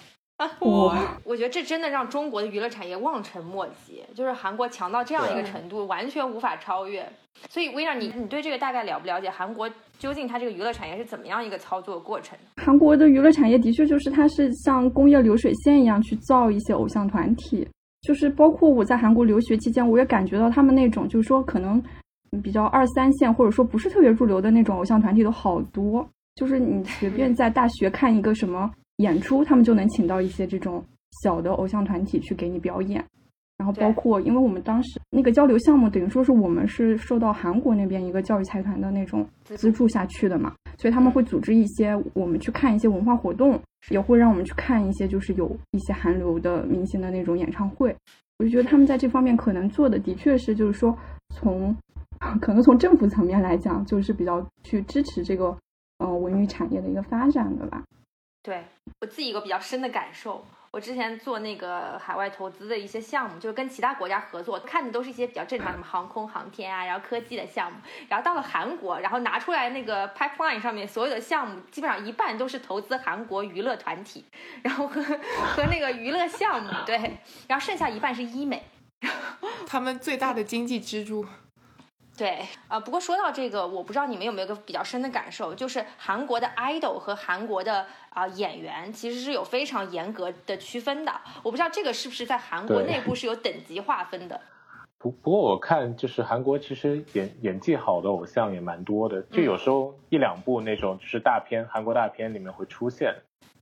[0.62, 7.08] 哇，我觉得这真的让中国的娱乐产业望尘莫及，就是韩国强到这样一个程度，完全无法超越。
[7.50, 9.30] 所以，薇娅，你你对这个大概了不了解？
[9.30, 12.38] 韩国究竟它这个娱乐产业是怎么样一个操作过程？
[12.58, 17.68] 韩国的娱乐产业的确就是它是像工业流水线一样去造一些偶像团体，
[18.02, 21.82] 就是包括我在韩国留学期间，我也感觉到他们那种就是说可能
[22.44, 30.84] 比较二三线或者说不是特别入流的那种偶像团体都好多，就是你随便 在大学看一个什么演出，他们就能请到一些这种
[31.24, 33.04] 小的偶像团体去给你表演。
[33.56, 43.58] 然后包括，因为我们当时那个交流项目，等于说是我们是受到韩国那边一个教育财团的那种资助下去的嘛，所以他们会组织一些我们去看一些文化活动，
[43.90, 47.96] 也会让我们去看一些就是有一些韩流的明星的那种演唱会。
[48.40, 50.98] 我就觉得他们在这方面可能做的的确是，就是说
[51.30, 51.74] 从
[52.42, 55.56] 可能从政府层面来讲，就是比较去支持这个
[56.00, 57.84] 呃文娱产业的一个发展的吧。
[58.44, 58.66] 对
[59.00, 67.78] 我自己有个比较深的感受，我之前做那个海外投资的一些项目，就是跟其他国家合作，看的都是一些比较正常的，什么航空航天啊，然后科技的项目。
[68.10, 74.26] 然后到了韩国，然后拿出来那个 pipeline 上面所有的项目，基本上一半都是投资韩国娱乐团体，
[74.62, 76.98] 然后和和那个娱乐项目，对，
[77.48, 78.62] 然后剩下一半是医美。
[79.66, 81.26] 他们最大的经济支柱。
[82.16, 91.12] 对，呃，不过说到这个，我不知道你们有没有个比较深的感受，就是韩国的 idol 和韩国的啊、演员其实是有非常严格的区分的。
[91.42, 94.40] 我不知道这个是不是在韩国内部是有等级划分的。
[95.00, 103.14] 不不过我看就是韩国其实演演技好的偶像也蛮多的，就嗯有时候一两部那种就是大片，韩国大片里面会出现，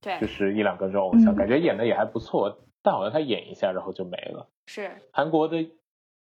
[0.01, 4.45] 对就，是一两个这种偶像，嗯感觉演的也还不错，但好像他演一下然后就没了。
[4.67, 5.67] 是，韩国的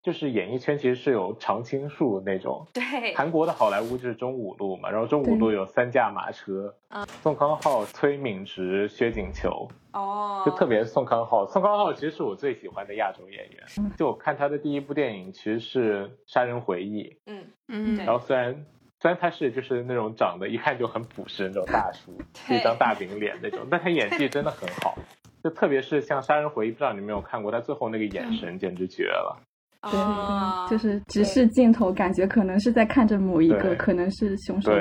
[0.04, 2.68] 就是演艺圈其实是有常青树那种。
[2.74, 11.48] 对，韩国的好莱坞就是中五路嘛，然后中五路有三驾马车，啊宋康昊、崔敏植、薛景求，哦，就特别宋康昊。
[11.48, 13.64] 宋康昊其实是我最喜欢的亚洲演员。
[13.78, 18.66] 嗯就我看他的第一部电影其实是《杀人回忆嗯，嗯对然后虽然
[19.00, 22.12] 虽然他是就是那种长得一看就很朴实那种大叔，
[22.48, 24.98] 对一张大饼脸那种，但他演技真的很好。
[25.44, 29.42] 就特别是像《杀人回忆》，不知道你有没有看过，他最后那个眼神简直绝了。
[29.92, 34.72] 对，哦就是直视镜头，感觉可能是在看着某一个，可能是凶手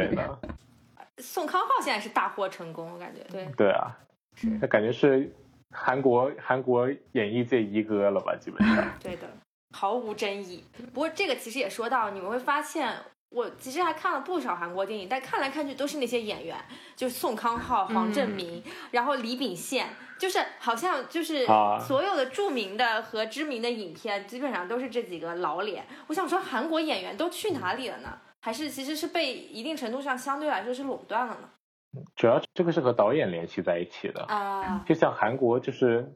[1.18, 3.46] 宋康昊现在是大获成功，我感觉对。
[3.56, 3.96] 对啊，
[4.60, 5.30] 那感觉是
[5.70, 8.84] 韩国韩国演艺界一哥了吧，基本上。
[9.00, 9.28] 对的，
[9.76, 10.64] 毫无争议。
[10.92, 12.92] 不过这个其实也说到，你们会发现，
[13.33, 16.57] 我其实还看了不少韩国电影，但看来看去都是那些演员，
[16.95, 25.87] 就是宋康昊、黄正明，然后李秉宪，就是好像就是啊所有的著名的和知名的影片，基本上都是这几个老脸。
[26.09, 28.18] 我想说，韩国演员都去哪里了呢？
[28.40, 31.49] 还是其实是被一定程度上相对来说是垄断了呢？
[32.16, 36.11] 主要这个是和导演联系在一起的，啊，就像韩国就是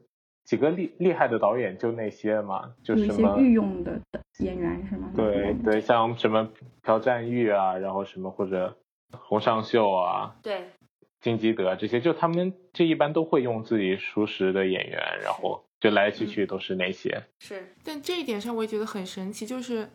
[0.47, 3.99] 几个厉厉害的导演就那些嘛，就有一些什么御用的
[4.39, 5.11] 演员是吗？
[5.13, 6.49] 对对，像什么
[6.81, 8.77] 朴赞玉啊，然后什么或者
[9.11, 10.69] 洪尚秀啊、对，
[11.19, 17.25] 金基德啊这些，就他们这一般都会用自己熟识的演员，然后就来来去去都是那些。
[17.39, 19.89] 是，但这一点上我也觉得很神奇，就是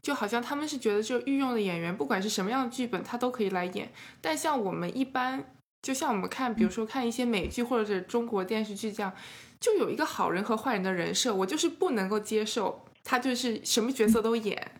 [0.00, 3.90] 就好像他们是觉得就御用的演员，不管是什么样的剧本，他都可以来演。
[4.22, 5.44] 但像我们一般，
[5.82, 9.12] 就像我们看，比如说看一些美剧或者是中国电视剧这样，
[9.60, 14.72] 就有一个好人和坏人的人设，我就是不能够接受他就是什么角色都演。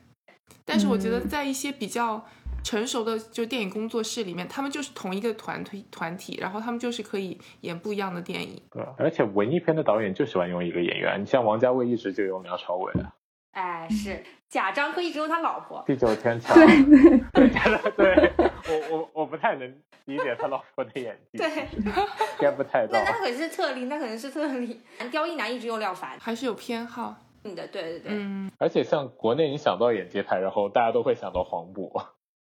[0.64, 2.24] 但是我觉得在一些比较
[2.62, 8.60] 成熟的就电影工作室里面，他们就是同一个团体团体，然后他们就是可以演不一样的电影。
[8.70, 13.14] 对，而且文艺片的导演就喜欢用一个演员，你像王家卫一直就用梁朝伟啊，
[13.52, 16.54] 哎，是贾樟柯一直用他老婆，地久天 长。
[16.54, 16.66] 对
[17.32, 17.48] 对，
[17.96, 18.52] 对，对
[18.90, 19.68] 我我我不太能
[20.04, 21.48] 理解他老婆的演技， 对
[22.38, 23.04] ，get 不太到那。
[23.04, 24.80] 那可是特例，那可能是特例。
[25.10, 31.90] 刁亦男一直用廖凡，还是有偏好，嗯的，对对对，嗯，而且像国内，你想到演技派，然后大家都会想到黄渤。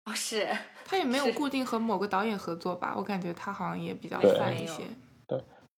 [0.06, 0.48] 哦是，
[0.86, 2.94] 他也没有固定和某个导演合作吧？
[2.98, 4.84] 我感觉他好像也比较泛一些。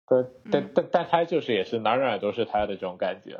[0.09, 3.39] 对，但但但他就是也是哪哪都是他的这种感觉。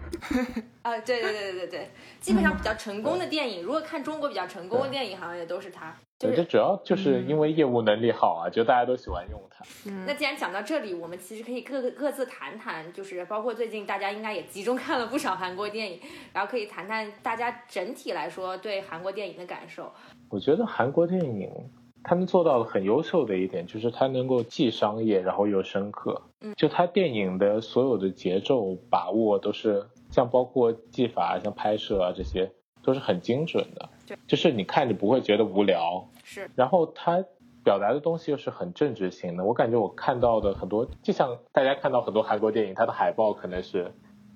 [0.82, 5.94] 啊，对对对对对对，基本上比较成功的电影，如果看中国比较成功的电影，好像也都是他。
[6.18, 9.64] 就对，这主要就是因为业务能力好啊，就大家都喜欢用他。
[9.86, 16.00] 嗯那既然讲到这里，我们其实可以各个各自谈谈，就是包括最近大家应该也集中看了不少韩国电影，
[16.32, 19.92] 然后可以谈谈大家整体来说对韩国电影的感受。
[20.30, 21.50] 我觉得韩国电影
[22.02, 26.22] 他们做到了很优秀的一点，就是它能够既商业，然后又深刻。
[26.42, 32.50] 嗯就它电影的所有的节奏把握都是，像包括技法、像拍摄啊这些，
[32.82, 34.16] 都是很精准的对。
[34.26, 37.22] 就是你看着不会觉得无聊，是，然后他
[37.62, 39.44] 表达的东西又是很政治性的。
[39.44, 43.92] 我感觉我看到的很多，就像大家看到很多韩国电影，它的海报可能是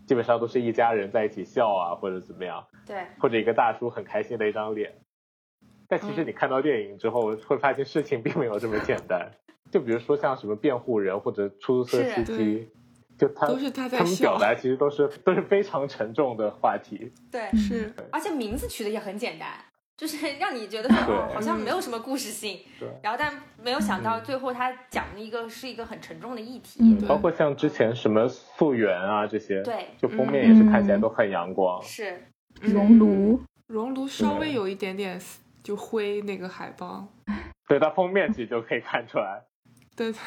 [0.06, 4.92] 基本上都是一家人在一起笑啊，或者怎么样，对，或者一个大叔很开心的一张脸。
[5.96, 9.30] 但其实你看到电影之后，会发现事情并没有这么简单。
[9.70, 12.68] 就比如说像什么辩护人或者出租车司机，
[13.16, 17.12] 就他都是他在他们笑表达其实都是都是非常沉重的话题。
[17.30, 19.48] 对，是而且名字取的也很简单，
[19.96, 20.92] 就是 让你觉得
[21.32, 22.58] 好像没有什么故事性。
[22.80, 22.88] 对。
[23.02, 26.80] 然后，但没有想到最后他讲的一个是一个很沉重的议题。
[26.80, 31.80] 嗯对包括像之前什么溯源啊这些，对，就封面也是看起来都很阳光。
[31.82, 32.20] 是，
[32.60, 35.20] 熔炉，熔炉稍微有一点点
[35.64, 37.08] 就挥那个海报，
[37.66, 39.42] 对，它封面其实就可以看出来。
[39.96, 40.18] 对对，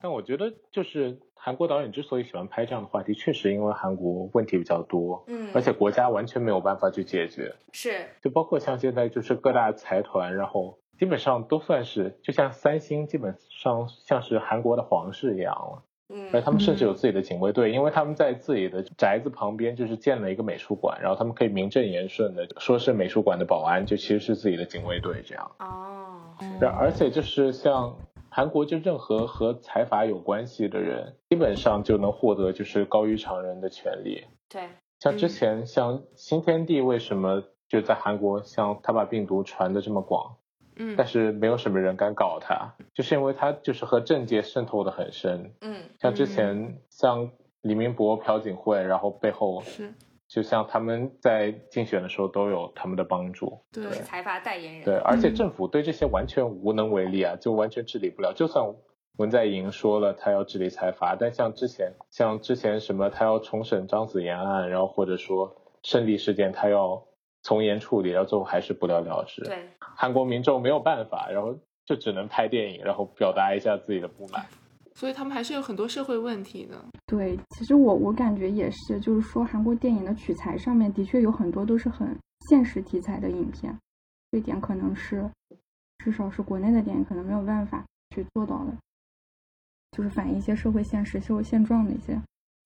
[0.00, 7.54] 但我觉得就是韩国导演之所以喜欢拍这样的话题，确实因为韩国问题比较多，嗯，而且国家完全没有办法去解决。
[7.72, 15.84] 是，就包括像现在就是各大财团，然后基本上都算是，就像三星基本上像是韩国的皇室一样了。
[16.32, 25.50] 而嗯，他们甚至有自己的警卫队，因为他们在自己的宅子旁边就是建了一个美术馆，然后他们可以名正言顺的说是美术馆的保安，就其实是自己的警卫队这样。
[25.58, 27.96] 哦，然而且就是像
[28.28, 34.24] 韩国，就任何和财阀有关系的人，基本上就能获得就是高于常人的权利。
[34.48, 34.62] 对，
[34.98, 40.36] 像之前像新天地为什么就在韩国，像他把病毒传的这么广，
[40.76, 45.52] 嗯但是没有什么人敢搞他，就是因为他就是和政界渗透的很深。
[45.60, 47.30] 嗯，像之前像
[47.62, 49.94] 李明博、朴槿惠，然后背后是，
[50.28, 53.58] 就像他们在竞选的时候都有他们的帮助。
[53.72, 54.84] 对财阀代言人。
[54.84, 58.32] 对，而且政府对这些完全无能为力啊，就完全治理不了。
[58.34, 58.64] 就算
[59.16, 67.04] 文在寅说了他要治理财阀，但像之前像之前什么他要重审张子妍案，然后或者说胜利事件，他要
[67.44, 69.44] 从严处理，然后最后还是不了了之。
[69.44, 74.44] 对，韩国民众没有办法，然后就只能拍电影，然后表达一下自己的不满。
[74.96, 76.84] 所以他们还是有很多社会问题的。
[77.06, 82.16] 对，其实我我感觉也是，就是说韩国电影的取材上面的确有很多都是很
[82.48, 83.76] 现实题材的影片，
[84.30, 85.28] 这点可能是
[85.98, 88.72] 至少是国内的电影可能没有办法去做到的，
[89.90, 92.18] 就是反映一些社会现实、社会现状的一些，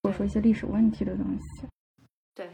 [0.03, 1.65] 或者说一些历史问题的东西。
[2.35, 2.51] 对，嗯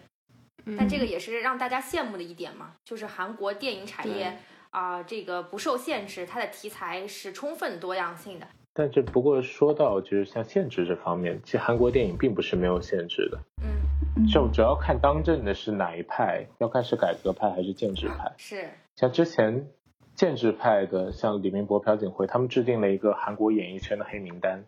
[0.77, 4.37] 但这个也是让大家羡慕的一点嘛，就是韩国电影产业
[4.71, 8.47] 啊、这个不受限制，它的题材是充分多样性的。
[8.73, 13.79] 但这不过说到就是像限制这方面，其实韩国电影并不是没有限制的，嗯，
[14.17, 18.33] 嗯，就主要看当政的是哪一派，要看是改革派还是建制派。
[18.35, 19.65] 是，像之前
[20.13, 24.65] 建制派的，像李明博、朴槿惠，他们制定了一个韩国演艺圈的黑名单，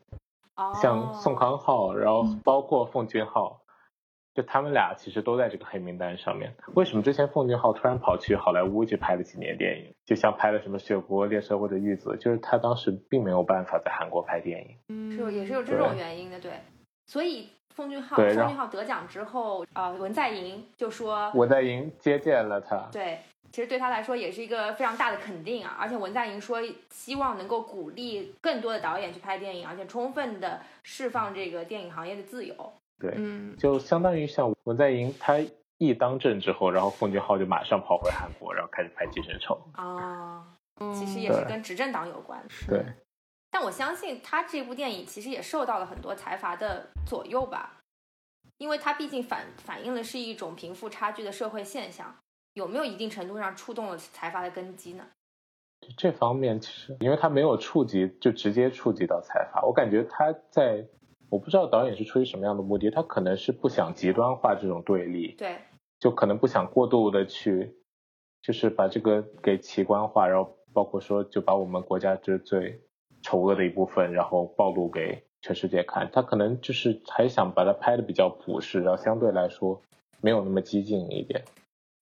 [0.55, 3.60] 哦，像宋康昊，然后包括奉俊昊，
[4.38, 6.54] 就他们俩其实都在这个黑名单上面。
[6.76, 14.78] 为什么之前奉俊昊突然跑去好莱坞去拍了几年电影，就像拍了什么《雪国列车》或者《玉子》，就是他当时并没有办法在韩国拍电影。
[14.89, 16.52] 嗯是有也是有这种原因的，对。
[17.08, 23.17] 所以奉俊昊，奉俊昊得奖之后，呃，文在寅就说，文在寅接见了他，对，
[23.52, 25.76] 其实对他来说也是一个非常大的肯定啊。
[25.80, 26.60] 而且文在寅说，
[26.91, 32.56] 希望能够鼓励更多的导演去拍电影，而且充分的释放这个电影行业的自由。
[32.99, 35.36] 对，嗯，就相当于像文在寅他
[35.77, 39.57] 一当政之后，然后奉俊昊就马上跑回韩国，然后开始拍《寄生虫》。
[39.81, 40.45] 啊，
[40.79, 42.43] 嗯其实也是跟执政党有关。
[42.67, 42.83] 对，
[43.51, 47.77] 但我相信他这部电影其实也受到了很多财阀的左右吧，
[48.57, 52.15] 因为它毕竟反反映的是一种贫富差距的社会现象，
[52.53, 55.05] 有没有一定程度上触动了财阀的根基呢？
[55.95, 60.83] 这方面其实因为他没有触及，就直接触及到财阀，我感觉他在，
[61.29, 65.57] 我不知道导演是出于什么样的目的，他可能是不想极端化这种对立，对，
[65.99, 67.75] 就可能不想过度的去，
[68.41, 72.81] 就是把这个给奇观化，然后包括说就把我们国家这最
[73.21, 76.09] 丑恶的一部分，然后暴露给全世界看。
[76.13, 79.81] 他可能就是还想把它拍的比较朴实，然后相对来说
[80.21, 81.43] 没有那么激进一点，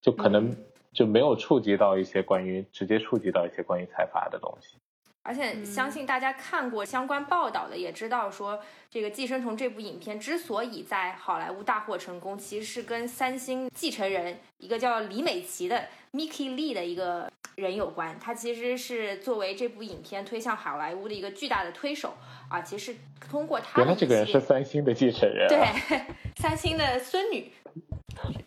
[0.01, 0.55] 就可能
[0.93, 4.77] 就没有触及到一些关于直接触及到一些关于财阀的东西。
[5.25, 8.59] 而且相信大家看过相关报道的，也知道说
[8.91, 18.15] 这个《寄生虫》这部影片之所以在好莱坞大获成功，其实是跟三星继承人一个叫李美琪的 Mickey Lee 的一个人有关。
[18.19, 22.13] 他其实是作为这部影片推向好莱坞的一个巨大的推手
[22.47, 22.95] 啊，其实
[23.27, 25.49] 通过他原来这个人是三星的继承人、啊。
[25.49, 26.01] 对
[26.35, 27.51] 三星的孙女，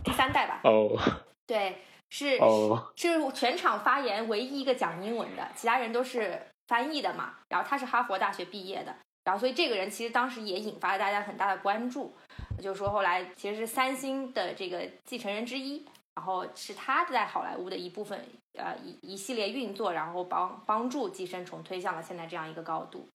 [0.04, 0.60] 第三代吧。
[0.62, 0.96] 哦
[1.44, 7.32] 对，是哦，是全场发言唯一一个讲英文的，其他人都是翻译的嘛。
[7.48, 12.14] 然后他是哈佛大学毕业的，然后所以这个人其实当时也引发了大家很大的关注，
[12.62, 18.20] 就是说后来其实是三星的这个继承人之一，然后是他在好莱坞的一部分
[18.58, 23.08] 呃一一系列运作，然后帮帮助寄生虫推向了现在这样一个高度。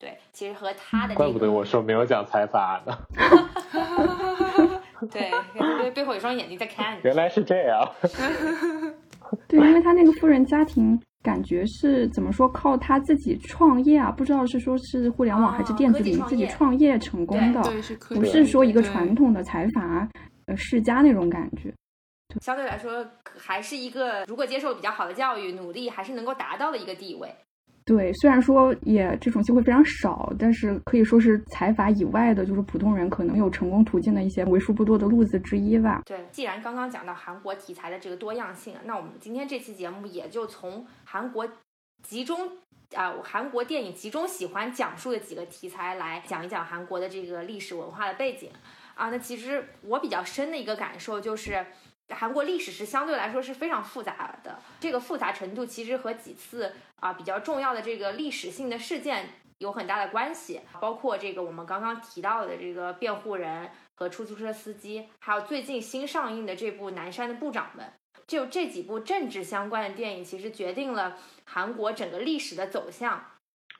[0.00, 2.96] 对，其实和他的、这个、怪不得我说没有讲财阀呢，
[5.10, 7.00] 对因为背后有双眼睛在看你。
[7.02, 7.92] 原来是这样。
[9.48, 20.08] 对，因为他那个富人家庭感觉是怎么说，靠他自己创业啊，不知道是说是互联网还是电子领域自己创业成功的，对，是可不是说一个传统的财阀
[20.46, 21.74] 呃世家那种感觉。
[22.40, 23.04] 相对来说，
[23.36, 27.34] 还是一个如果接受比较好的教育，努力还是能够达到的一个地位。
[27.88, 36.02] 对，虽然说也这种机会非常少，但是可以说是财阀以外的，就是普通人可能有成功途径的一些为数不多的路子之一吧。
[36.04, 41.48] 对，既然刚刚讲到韩国题材的这个多样性，那我们今天这期节目也就从韩国
[42.02, 42.38] 集中
[42.94, 48.50] 啊、韩国电影集中喜欢讲述的几个题材来讲一讲韩国的这个历史文化的背景
[48.96, 49.08] 啊。
[49.08, 51.64] 那其实我比较深的一个感受就是。
[52.14, 67.84] 韩国历史是相对来说是非常复杂的，这个复杂程度其实和几次啊比较重要的这个历史性的事件有很大的关系，包括这个我们刚刚提到的这个辩护人和出租车司机，还有最近新上映的这部《南山的部长们》，
[68.26, 73.22] 就这几部政治相关的电影，其实决定了韩国整个历史的走向。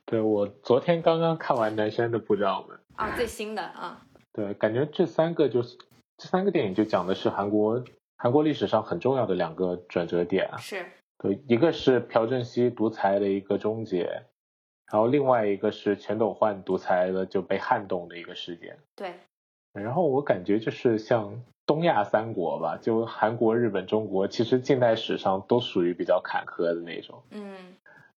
[0.05, 4.03] 对我昨天刚刚看完《南山的部长们》，啊，最新的啊，
[4.33, 5.79] 对，感觉这三个就是
[6.17, 7.83] 这三个电影就讲的是韩国
[8.19, 10.57] 韩国历史上很重要的两个转折点啊。
[10.59, 10.85] 是
[11.19, 14.05] 对，一个是朴正熙独裁的一个终结，
[14.91, 18.79] 然后另外一个是全斗焕独裁的就被撼动的一个事件。
[18.95, 19.15] 对，
[19.73, 27.23] 然后我感觉就是像东亚三国吧，就韩国、日本、中国，其实近代史上都属于比较坎坷的那种。
[27.31, 27.55] 嗯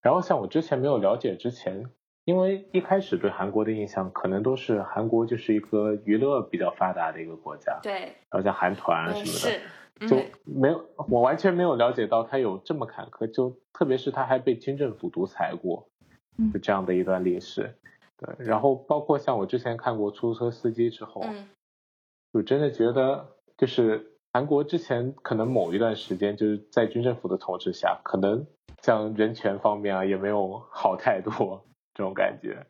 [0.02, 1.86] 然后像我之前没有了解之前，
[2.26, 8.00] 因为一开始对韩国的印象可能都是韩国就是一个娱乐比较发达的一个国家，对，
[8.30, 9.62] 然后像韩团什么的。
[10.02, 15.88] 是就没有我完全没有了解到他有这么坎坷，就特别是他还被军政府独裁过，
[16.52, 17.76] 就这样的一段历史。
[18.18, 21.22] 对，然后包括像我之前看过出租车司机之后，
[22.34, 28.46] 就真的觉得就是韩国之前可能某一段时间就是在军政府的统治下，可能
[28.82, 32.66] 像人权方面啊也没有好太多 这种感觉。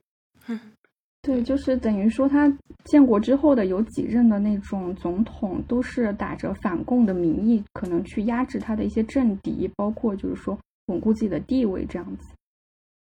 [1.22, 2.52] 对，就是等于说他
[2.86, 10.58] 建国之后的有几任的那种总统，都是打着反共的名义，可能去压制他的一些政敌，包括就是说
[10.88, 12.34] 巩固自己的地位这样子。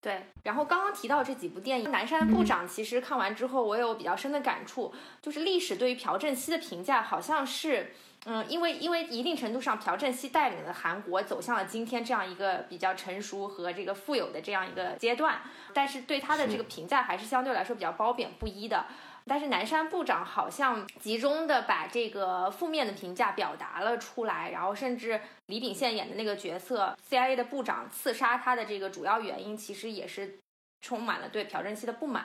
[0.01, 4.91] 对，然后刚刚提到这几部电影，南山部长其实看完之后，我有比较深的感触，
[5.21, 7.87] 就是历史对于朴正熙的评价好像是。
[8.25, 15.41] 嗯，因为因为一定程度上，朴正熙带领的韩国走向了今天这样一个比较成熟和这个富有的这样一个阶段，
[15.73, 18.85] 但是对他的这个评价还是相对来说比较褒贬不一的。
[19.25, 30.37] 但是南山部长好像集中的把这个负面的评价表达了出来，然后甚至李秉宪演的那个角色 CIA 的部长刺杀他的这个主要原因，其实也是
[30.81, 32.23] 充满了对朴正熙的不满。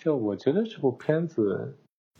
[0.00, 1.78] 就我觉得这部片子。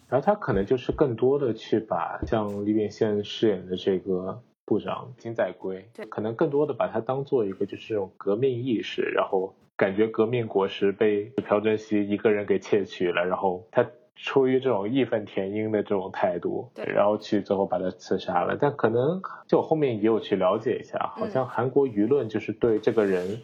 [0.08, 13.86] 然后他可能就是更多的去把像李秉宪饰演的这个部长金在圭，对，可能更多的把他当做一个就是这种革命意识，然后感觉革命果实被朴正熙一个人给窃取了，然后他
[14.16, 18.56] 出于这种义愤填膺的这种态度，对，然后去最后把他刺杀了。
[18.58, 23.42] 但可能就我后面也有去了解一下，好像韩国舆论就是对这个人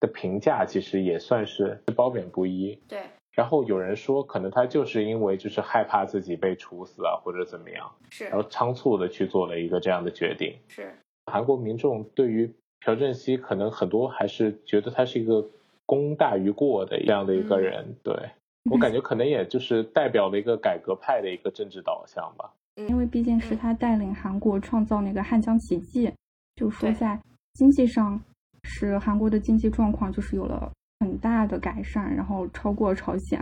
[0.00, 3.00] 的评价其实也算是褒贬不一，对。
[3.36, 10.56] 然后有人说，可能他就是因为就是害怕自己被处死啊，或者怎么样，是，然后仓促的去做了一个这样的决定。
[10.68, 10.92] 是，
[11.26, 15.46] 韩国民众对于朴正熙可能很多还是觉得他是一个
[15.84, 17.94] 功大于过的这样的一个人。
[18.02, 18.14] 对
[18.72, 22.50] 我感觉可能也就是代表了一个改革派的一个政治导向吧。
[22.88, 26.10] 因为毕竟是他带领韩国创造那个汉江奇迹，
[26.56, 27.20] 就说在
[27.52, 28.18] 经济上
[28.64, 30.72] 是韩国的经济状况就是有了。
[31.00, 33.40] 很大的改善，然后超过朝鲜，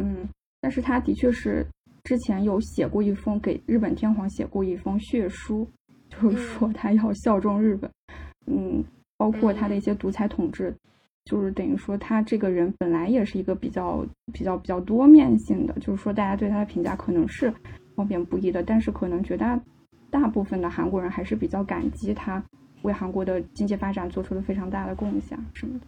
[0.00, 0.28] 嗯，
[0.60, 1.66] 但是他的确是
[2.02, 5.68] 之前有写过一封给日本天皇写过一封血书，
[6.08, 7.90] 就是说他要效忠日本，
[8.46, 8.84] 嗯，
[9.16, 10.74] 包括他的一些独裁统治，
[11.24, 17.52] 就是等于说他这个人本来也是一个比较比较比较多面性的，就是说大家对他的评价可能是
[17.94, 19.58] 褒贬不一的，但是可能绝大
[20.10, 22.42] 大部分的韩国人还是比较感激他
[22.82, 25.86] 为韩国的经济发展做出了非常大的贡献什么的。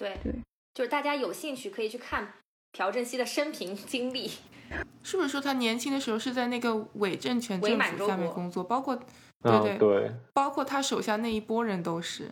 [0.00, 0.32] 对对，
[0.74, 2.32] 就是大家有兴趣可以去看
[2.72, 4.30] 朴正熙的生平经历。
[5.02, 8.64] 是不是说他年轻的时候是在那个伪政权政府下面工作？
[8.64, 8.96] 包括
[9.42, 12.30] 对对对，包括他手下那一波人都是。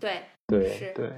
[0.00, 1.10] 对对是，对，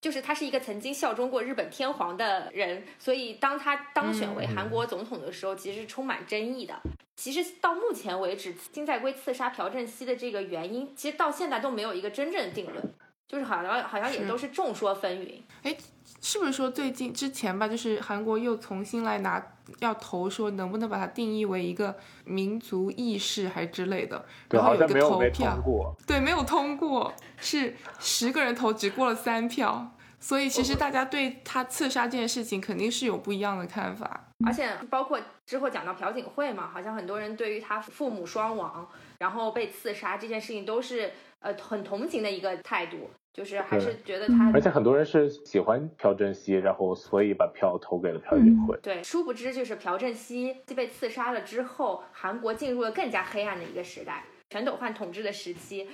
[0.00, 6.80] 就是他是一个曾经效忠过日本天皇的人，所以当他当选为韩国总统的时候，其实是充满争议的。
[7.16, 12.94] 其实到目前为止，金在圭刺杀朴正熙的这个原因，其实到现在都没有一个真正的定论。
[13.28, 15.76] 就是好像好像也都是众说纷纭，哎，
[16.20, 19.44] 是不是说最近之前吧，就是韩国又重新来拿
[19.80, 25.60] 要投，说能不能把它定义为一个民族意识还之类的，然后有一个投票，
[26.06, 41.12] 对，没有通过，是十个人投只过了三票，所以其实大家对他刺杀这件事情肯定是有不一样的看法，而且包括之后讲到朴槿惠嘛，好像很多人对于他父母双亡，然后被刺杀这件事情都是。
[41.46, 48.76] 呃，很同情的一个态度，就是还是觉得他，而且很多人是喜欢朴正熙，然后所以把票投给了朴槿惠。
[48.82, 54.24] 对，殊不知就是朴正熙被刺杀了之后，韩国进入了更加黑暗的一个时代。
[54.48, 55.86] 全斗焕统治的时期，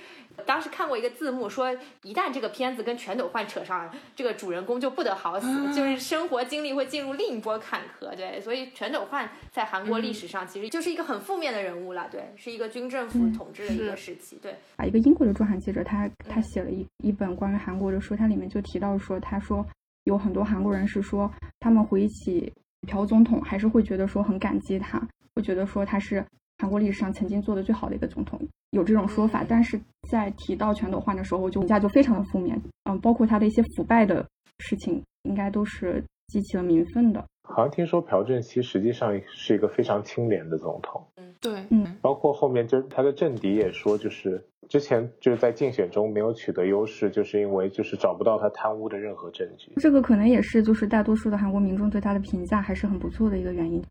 [0.45, 1.73] 当时看过一个字幕说，
[2.03, 8.15] 一旦这个片子跟全斗焕扯上，这个主人公就不得好死，就是生活经历会进入另一波坎坷。
[8.15, 12.07] 对，所以全斗焕在韩国历史上其实就是一个很负面的人物了。
[12.11, 14.37] 对，是一个军政府统治的一个时期。
[14.39, 19.65] 对，啊，一个英国的驻韩记者，他他写了一一本关于韩国的书，他里面就提到说，他说
[20.03, 22.53] 有很多韩国人是说，他们回忆起
[22.87, 25.01] 朴总统，还是会觉得说很感激他，
[25.33, 26.23] 会觉得说他是。
[26.57, 28.39] 韩国历史上曾经做的最好的一个总统，
[28.71, 29.79] 有这种说法，但是
[30.09, 32.61] 在提到全斗焕的时候，就评价就非常的负面。
[32.89, 34.25] 嗯，包括他的一些腐败的
[34.59, 37.23] 事情，应该都是激起了民愤的。
[37.49, 41.05] 好像听说朴正熙实际上是一个非常清廉的总统。
[41.17, 49.73] 嗯，对，嗯，包括后面就是他的政敌也说，就是之前就是在竞选中没有取得优势，就是因为就是找不到他贪污的任何证据。
[49.75, 53.83] 这个可能也是就是大多数的韩国民众对他的评价还是很不错的一个原因。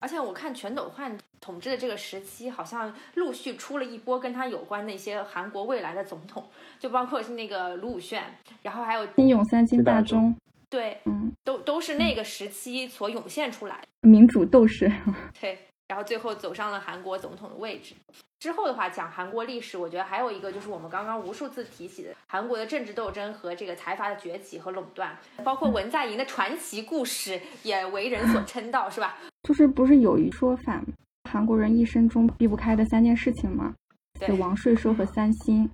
[0.00, 6.48] 而且我看全斗焕统治的这个时期，好像陆续出了一波跟他有关的一些韩国未来的总统，
[6.78, 8.20] 就包括是那个卢武铉，
[8.62, 10.34] 然后还有金永三、金大中，
[10.70, 14.90] 对，嗯，都都是那个时期所涌现出来民主斗士。
[15.38, 17.94] 对，然后最后走上了韩国总统的位置。
[18.38, 29.18] 之后的话，讲韩国历史，我觉得还有一个就是我们刚刚无数次提起的韩国的政治斗争和这个财阀的崛起和垄断，包括文在寅的传奇故事也为人所称道，是吧？
[29.50, 30.80] 就是不是有一说法，
[31.28, 33.74] 韩国人一生中避不开的三件事情吗？
[34.20, 35.68] 死亡、税收和三星，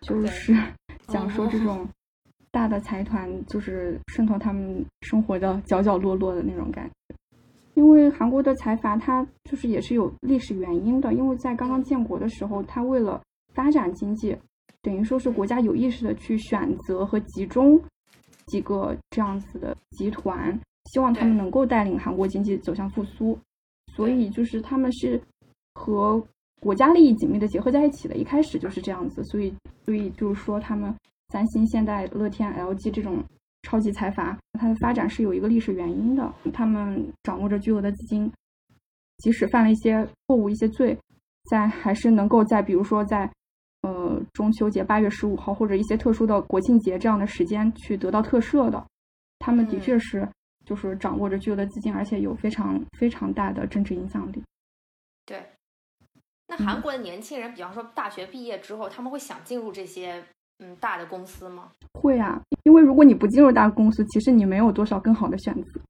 [0.00, 0.52] 就是
[1.06, 1.86] 讲说这种
[2.50, 7.16] 大的财团就是渗透他们生活的角角落落的那种感觉。
[7.74, 11.14] 因为韩国的财阀，它就是也是有历史原因的。
[11.14, 13.22] 因为在刚刚建国的时候，它为了
[13.54, 14.36] 发展经济，
[14.82, 17.80] 等于说是国家有意识的去选择和集中
[18.46, 23.38] 几个这样子的集团，希望他们能够带领韩国经济走向复苏。
[23.94, 25.20] 所以就是他们是
[25.74, 26.22] 和
[26.60, 28.16] 国家利益紧密的结合在一起的。
[28.16, 29.54] 一开始就是这样子，所以
[29.84, 30.94] 所以就是说，他们
[31.28, 33.22] 三星、现代、乐天、LG 这种。
[33.64, 36.34] 超级财阀，它的发展是有一个历史原因的。
[36.52, 38.30] 他们掌握着巨额的资金，
[39.18, 40.98] 即使犯了一些错误、一些罪，
[41.48, 43.30] 在还是能够在比如说在
[43.82, 48.84] 呃中秋节八月十五号或者一些特殊的国庆节这样的时间去得到特赦的。
[49.38, 50.28] 他们的确是
[50.64, 54.42] 就是掌握着巨额的资金，而且有非常非常大的政治影响力。
[55.26, 55.44] 对。
[56.48, 60.22] 那韩国的年轻人，比方说大学毕业之后，他们会想进入这些？
[60.58, 61.72] 嗯，大的公司吗？
[61.94, 65.80] 会啊，因为如果你不进入大公司，其实你没有多少更好的选择，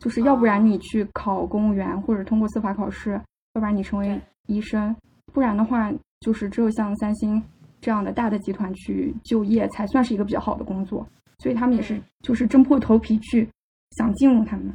[0.00, 3.10] 就是要不然你去考公务员，或者通过司法考试，
[3.54, 4.94] 要不然你成为医生，
[5.32, 7.42] 不然的话，就是只有像三星
[7.80, 11.04] 这样的大的集团去就业，才算是一个比较好的工作。
[11.38, 13.48] 所以他们也是就是挣破头皮去
[13.96, 14.72] 想进入他们，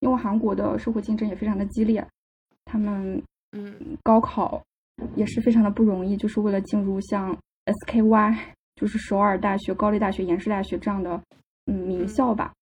[0.00, 2.06] 因为韩国的社会竞争也非常的激烈，
[2.64, 4.62] 他们嗯高考
[5.14, 8.36] 也是非常的不容易，就是为了进入像 SKY。
[8.78, 11.20] 就是首尔大学、高丽大学、延世大学这样的
[11.66, 12.52] 嗯名校吧，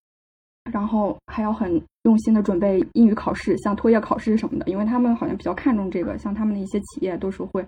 [0.73, 1.71] 然后还要很
[2.05, 7.63] 用心的准备英语考试，像托业考试什么的，因为他们好像比较看重这个，像他们的一些企业都是会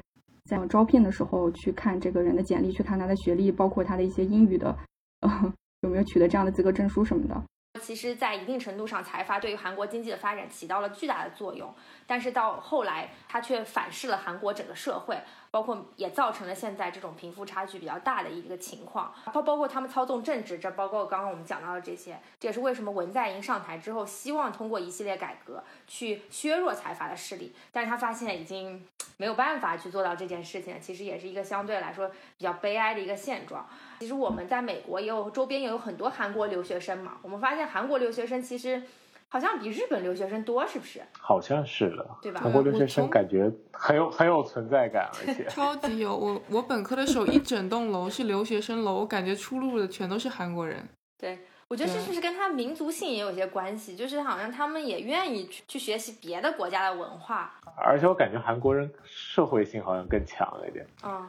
[0.46, 4.74] 在招聘的时候去看这个人的简历，去看他的学历，包括他的一些英语的
[5.20, 7.44] 呃有没有取得这样的资格证书什么的。
[7.78, 11.72] 其实，在一定程度上，财阀对于韩国经济的发展起到了巨大的作用，
[12.06, 15.18] 但是到后来，它却反噬了韩国整个社会。
[15.50, 33.66] 包括也造成了现在这种贫富差距比较大的一个情况，包包括他们操纵政治，这包括刚刚我们讲到的这些，这也是为什么文在寅上台之后希望通过一系列改革去削弱财阀的势力，但是他发现已经没有办法去做到这件事情，其实也是一个相对来说比较悲哀的一个现状。
[33.98, 38.82] 其实我们在美国也有周边也有很多韩国留学生嘛，我们发现韩国留学生其实。
[39.30, 41.02] 好像比日本留学生多，是不是？
[41.20, 42.40] 好像是的，对吧？
[42.42, 46.16] 韩国留学生感觉很有很有存在感，而且 超级有。
[46.16, 50.82] 我我本科的时候，一整栋楼是留学生楼，我感觉出入的全都是韩国人。
[51.18, 53.94] 对，我觉得这是不是跟他民族性也有些关系？
[53.94, 57.52] 就是好像他们也愿意去去学习别的国家的文化。
[57.76, 60.86] 而且我感觉韩国人社会性好像更强一点。
[61.04, 61.28] 嗯，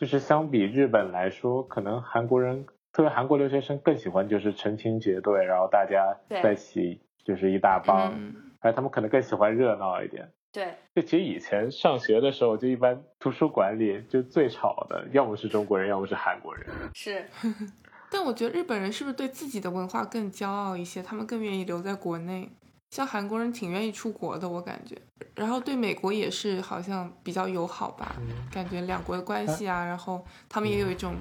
[0.00, 7.00] 就是相比日本来说，可能韩国人，特别韩国留学生更喜欢就是成群结队，然后大家在一起。
[7.22, 10.32] 就是一大帮，哎，他们可能更喜欢热闹一点。
[10.50, 16.66] 对，就其实以前上学的时候，就一般图书馆里就最吵的，要么是中国人，要么是韩国人。
[16.94, 17.26] 是，
[18.10, 21.02] 但我觉得日本人是不是对自己的文化更骄傲一些？
[21.02, 22.48] 他们更愿意留在国内，
[22.90, 24.96] 像韩国人挺愿意出国的，我感觉。
[25.34, 28.16] 然后对美国也是好像比较友好吧，
[28.52, 31.14] 感觉两国的关系啊，然后他们也有一种。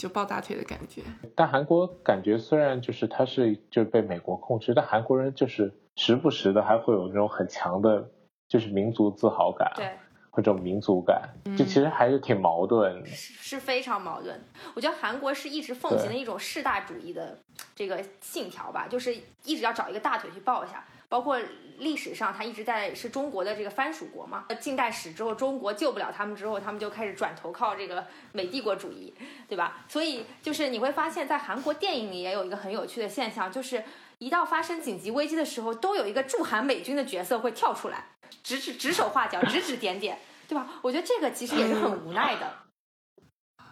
[0.00, 1.02] 就抱大腿的感觉，
[1.36, 8.10] 但韩国感觉虽然就是它是就是被美国控制，但韩国人就是时不时的还会有那种很强的，
[8.48, 9.90] 就是民族自豪感，对，
[10.30, 14.40] 或者民族感，就其实还是挺矛盾，是是非常矛盾。
[14.74, 17.38] 我觉得韩国是一直奉行的一种士大主义的
[17.74, 19.14] 这个信条吧，就是
[19.44, 20.84] 一直要找一个大腿去抱一下。
[21.08, 21.36] 包括
[21.78, 24.44] 历史上，他一直在是中国的这个藩属国嘛。
[24.60, 29.12] 近代史之后，中国救不了他们之后，他们就开始转投靠这个美帝国主义，
[29.48, 29.84] 对吧？
[29.88, 33.82] 所以就是你会发现在韩国电影里也有一个很有趣的现象，就是
[34.18, 38.04] 一到发生紧急危机的时候，都有一个驻韩美军的角色会跳出来，
[38.42, 40.18] 指指指手画脚， 指指点点，
[40.48, 40.66] 对吧？
[40.82, 42.52] 我觉得这个其实也是很无奈的。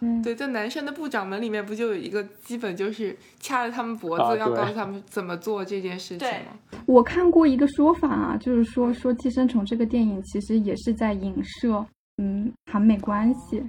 [0.01, 6.57] 嗯对，在男生的部长们里面，不就有一个基本就是掐着他们脖子，要告诉他们怎么做这件事情吗？
[6.85, 11.85] 我看过一个说法啊，就是说说《寄生虫》这个电影其实也是在影射
[12.17, 13.61] 嗯韩美关系。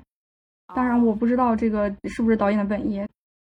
[0.72, 3.04] 当然，我不知道这个是不是导演的本意。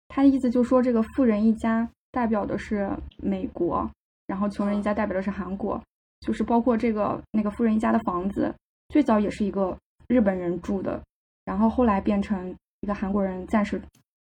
[0.07, 3.89] 他的意思就说，这个富人一家代表的是美国，
[4.27, 5.81] 然后穷人一家代表的是韩国，
[6.21, 8.53] 就是包括这个那个富人一家的房子，
[8.89, 11.01] 最早也是一个日本人住的。
[11.43, 13.81] 然后后来变成一个韩国人暂时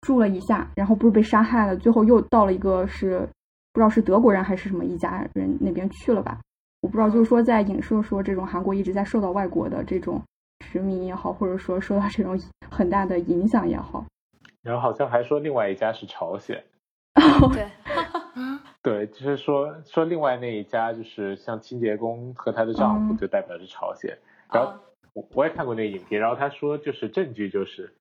[0.01, 3.19] 住了一下，然后不是被杀害了，最后又到了一个是
[3.73, 6.41] 不知道是德国人还是什么一家人那边去了吧。
[6.81, 10.23] 我不知道，就是说在影射说这种韩国一直在受到外国的这种
[10.61, 14.07] 殖民也好，或者说受到这种很大的影响也好。
[14.63, 16.63] 然后好像还说另外一家是朝鲜。
[17.53, 17.69] 对，
[18.83, 24.19] 对，就是说说另外那一家就是像清洁工和她的丈夫就代表着朝鲜。
[24.53, 24.73] 然后
[25.13, 27.95] 我我也看过那个影片，然后他说就是证据就是。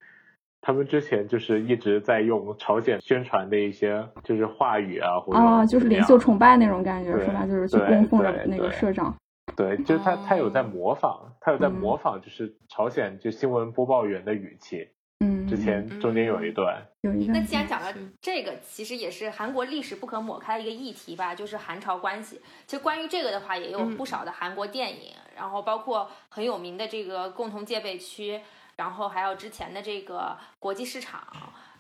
[0.62, 7.46] 他们之前就是一直在用朝鲜宣传的一些就是话语啊，或者啊，就是领袖崇拜那种感觉，是吧？
[7.46, 9.16] 就是去供奉着那个社长。
[9.56, 14.90] 对，就是他，他有在模仿，他有在模仿，就是朝鲜就新闻播报员的语气。
[15.20, 17.40] 嗯，之前中间有一段，有一段。
[17.40, 17.88] 那既然讲到
[18.22, 22.42] 这个，其实也是韩国历史不可抹开的一个议题吧，就是韩朝关系。
[22.66, 28.42] 其实关于这个的话，也有不少的韩国电影，然后包括很有名的这个共同戒备区。
[28.78, 31.22] 然后还有之前的这个国际市场，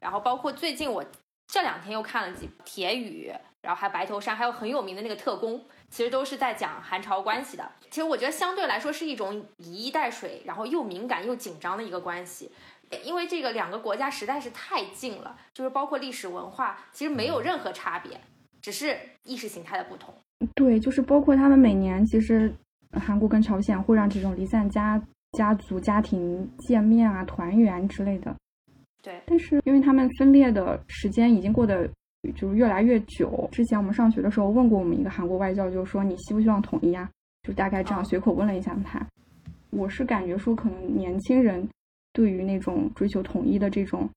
[0.02, 1.02] 然后包括最近我
[1.48, 7.72] 这两天又看了几铁雨，然后还有白头山，还有很有名的那个特工，其实都是在讲韩朝关系的。
[7.90, 12.52] 其实我觉得相对来说是一种以一带水，然后又敏感又紧张的一个关系，
[13.04, 18.20] 因为这个两个国家实在是太近了，就是包括历史文化其实没有任何差别，
[18.62, 20.14] 只是意识形态的不同。
[20.56, 22.54] 对，就是包括他们每年其实
[22.94, 25.02] 韩国跟朝鲜会让这种离散家。
[25.38, 28.36] 家族家庭见面啊，团圆之类的。
[29.04, 31.88] 对，但是因为他们分裂的时间已经过得
[32.36, 33.48] 就是越来越久。
[33.52, 37.08] 之前我们上学的时候问过我们一个韩国外教，就是说你希不希望统一啊？
[37.44, 39.00] 就大概这样随口问了一下他。
[39.70, 41.70] 我是感觉说，可能年轻人
[42.14, 44.10] 对于那种追求统一的这种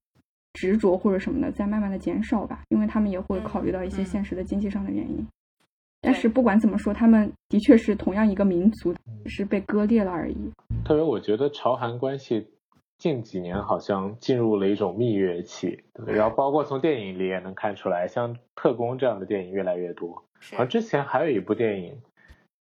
[0.53, 5.25] 执着或者什么的，在慢慢的减少吧，因为他们也会考虑到一些现实的经济上的原因。
[6.01, 8.93] 但是不管怎么说，他们的确是同样一个民族，
[9.25, 10.35] 是被割裂了而已。
[10.83, 12.45] 特别我觉得朝韩关系
[12.97, 20.23] 近几年好像进入了一种蜜月期，然后包括从电影里也能看出来，像特工这样的电影越来越多。
[20.51, 21.97] 好像之前还有一部电影，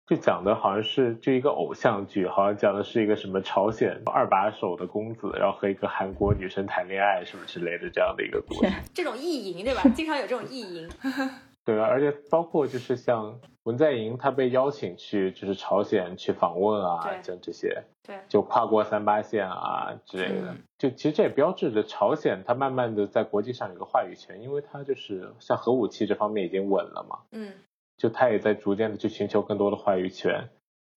[0.09, 8.73] 就讲的好像是就一个偶像剧，好像讲的是一个什么朝鲜二把手的公子，然后和一个韩国女生谈恋爱什么之类的这样的一个故事。
[8.95, 9.83] 这种意淫对吧？
[9.95, 10.89] 经常有这种意淫。
[11.63, 27.53] 对啊，而且包括就是像文在寅，他被邀请去就是朝鲜去访问啊，像这些，对，就跨过三八线啊之类的，就其实这也标志着朝鲜它慢慢的在国际上有个话语权，因为它就是像核武器这方面已经稳了嘛，嗯，
[27.99, 30.49] 就他也在逐渐的去寻求更多的话语权，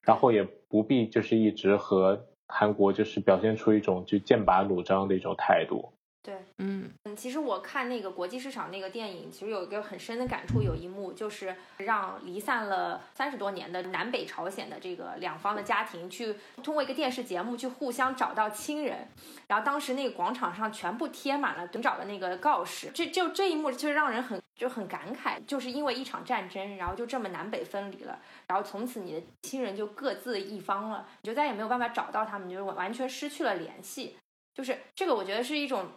[0.02, 5.92] 然后也不必就是一直和韩国就是表现出一种就剑拔弩张的一种态度。
[6.22, 19.08] 对，嗯嗯，其实我看那个国际市场那个电影，其实有一个很深的感触，有一幕就是让离散了三十多年的南北朝鲜的这个两方的家庭，去通过一个电视节目去互相找到亲人，
[19.48, 34.16] 然后当时那个广场上全部贴满了寻找的那个告示，这就这一幕就让人很就很感慨，就是因为一场战争，然后就这么南北分离了，然后从此你的亲人就各自一方了，你就再也没有办法找到他们，就是完全失去了联系，
[34.54, 35.88] 就是这个我觉得是一种。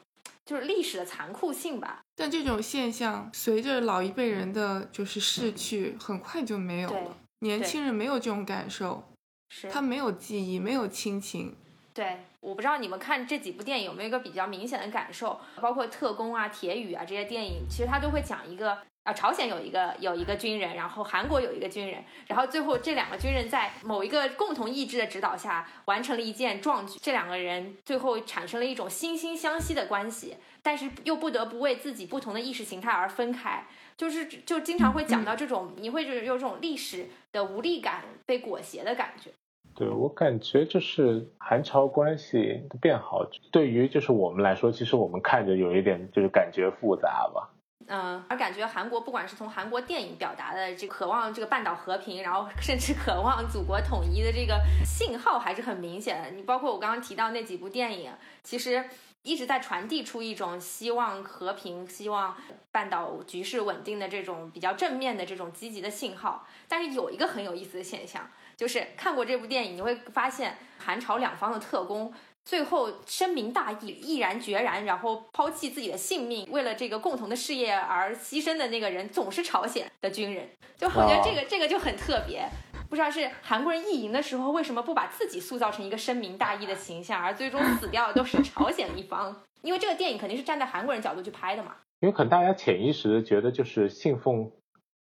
[0.45, 7.17] 就是历史的残酷性吧，但这种现象随着老一辈人的就是逝去，很快就没有了。
[7.39, 9.01] 年轻人没有这种感受，
[9.49, 11.55] 是他没有记忆，没有亲情。
[11.93, 18.79] 对，我不知道你们看这几部电影有没有一个比较明显的感受，包括特工啊、铁雨啊这些电影，其实它都会讲一个。
[19.03, 26.97] 啊，朝鲜有一个有一个军人，然后韩国有一个军人，然后最后这两个军人在某一个共同意志的指导下完成了一件壮举。
[27.01, 33.65] 这两个人最后产生了一种惺惺相惜的关系，但是又不得不为自己不同的意识形态而分开。
[33.97, 39.31] 就是就经常会讲到这种，你会就是有这种历史的无力感被裹挟的感觉。
[39.75, 47.49] 对我感觉就是韩朝关系的变好，对于就是我们来说，其实我们看着有一点就是感觉复杂吧。
[47.87, 56.29] 嗯，而感觉韩国不管是从韩国电影表达的这渴望这个半岛和平，然后甚至渴望祖国统一的这个信号还是很明显的。
[56.31, 58.11] 你包括我刚刚提到那几部电影，
[58.41, 58.85] 其实
[59.23, 62.33] 一直在传递出一种希望和平、希望
[62.71, 66.47] 半岛局势稳定的这种比较正面的这种积极的信号。
[66.69, 72.13] 但是有一个很有意思的现象，就是看过这部电影，你会发现韩朝两方的特工。
[72.45, 80.49] 最后深明大义、毅然决然，然后抛弃自己的性命，为了这个共同的事业而牺牲的那个人，总是朝鲜的军人。
[80.75, 82.45] 就我觉得这个这个就很特别。
[82.89, 89.41] 不知道是韩国人意淫的时候，为什么不把自己塑造成一个深明大义的形象，而最终死掉的都是朝鲜一方？
[89.61, 91.75] 因为这个电影肯定是站在韩国人角度去拍的嘛。
[92.01, 94.51] 因为可能大家潜意识的觉得，就是信奉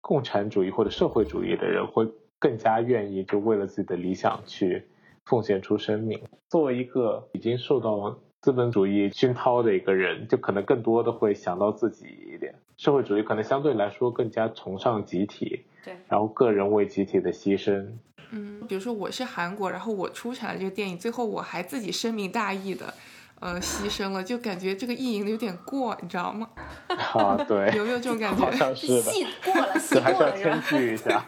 [0.01, 2.07] 共产主义或者社会主义的人，会
[2.39, 4.87] 更加愿意就为了自己的理想去。
[5.25, 12.55] 奉献出生命，作为一个已经受到资本主义熏陶的一个人，就可能更多的会想到自己一点。
[12.77, 17.85] 社会主义可能相对来说更加崇尚集体，对，然后个人为集体的牺牲。
[18.31, 22.91] 嗯，比如说我是韩国，然后我出产了这个电影，最后我还自己深明大义的，
[23.39, 26.49] 呃，牺牲了，就感觉这个意淫的有点过，你知道吗？
[26.87, 28.43] 啊，对， 有没有这种感觉？
[28.43, 30.61] 好像是的，戏过了，戏这还是要谦？
[30.63, 31.23] 虚一下。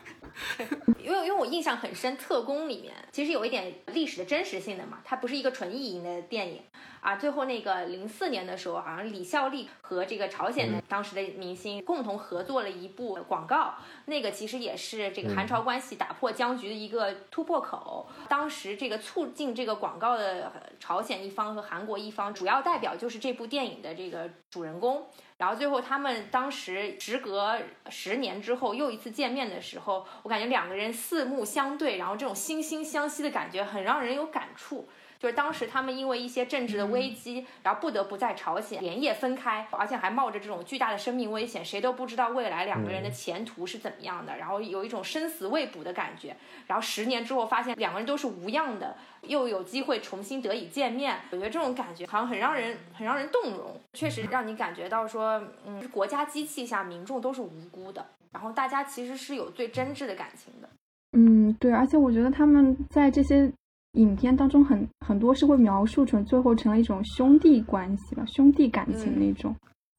[1.03, 6.61] 因为因为我印象很深，《特工》里面其实有一点历史的真实性的嘛，它不是一个纯意淫的电影
[7.01, 7.15] 啊。
[7.15, 13.75] 最后那个零四年的时候，好像李孝利和这个朝鲜的当时的明星共同合作了一部广告，
[14.05, 18.07] 那个其实也是这个韩朝关系打破僵局的一个突破口。
[18.27, 25.07] 当时这个促进这个广告的呃朝鲜一方和韩国一方，主要代表就是这部电影的这个主人公。
[25.37, 27.57] 然后最后他们当时时隔
[27.89, 34.87] 十年之后又一次见面的时候，我感觉两个人四目相对，然后这种惺惺相惜的感觉很让人有感触。
[35.19, 46.35] 就是当时他们因为一些政治的危机，然后不得不在朝鲜连夜分开，而且还冒着这种巨大的生命危险，谁都不知道未来两个人的前途是怎么样的，然后有一种生死未卜的感觉。
[46.65, 60.67] 然后十年之后发现两个人都是无恙的，又有机会重新得以见面，我觉得这种感觉好像很让人很让人动容，确实让你感觉到说，嗯，国家机器下民众都是无辜的，然后大家其实是有最真挚的感情的。
[61.13, 63.51] 嗯，对，而且我觉得他们在这些
[63.93, 69.55] 影片当中很很多是会描述成最后成了一种兄弟关系吧，兄弟感情那种。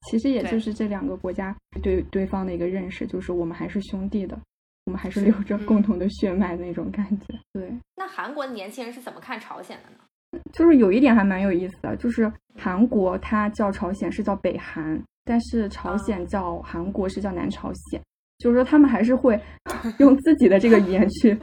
[0.09, 4.37] 其实也就是这两个国家对对方的一个认识，就是我们还是兄弟的，
[4.85, 7.39] 我们还是流着嗯共同的血脉的那种感觉。
[7.53, 10.41] 对，那韩国的年轻人是怎么看朝鲜的呢？
[10.51, 18.01] 就是有一点还蛮有意思的，就是韩国它叫朝鲜是叫北韩，但是朝鲜叫韩国是叫南朝鲜，
[18.37, 19.39] 就是说他们还是会
[19.99, 21.37] 用自己的这个语言去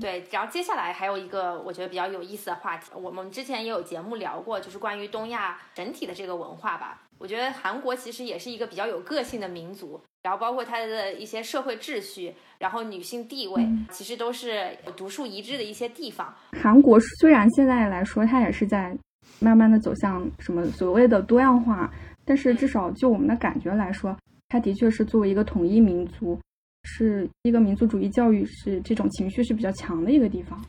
[0.00, 7.02] 对，然后接下来还有一个我觉得比较有意思的话题，我们之前也有节目聊过，就是关于东亚整体的这个文化吧。
[7.18, 16.34] 我觉得韩国其实也是一个比较有个性的民族，然后包括它的一些社会秩序，然后女性地位，其实都是独树一帜的一些地方。
[16.60, 18.94] 韩国虽然现在来说，它也是在
[19.38, 21.90] 慢慢的走向什么所谓的多样化，
[22.24, 24.14] 但是至少就我们的感觉来说，
[24.48, 26.38] 它的确是作为一个统一民族，
[26.84, 30.62] 是一个民族主义教育是这种情绪是比较强的一个地方。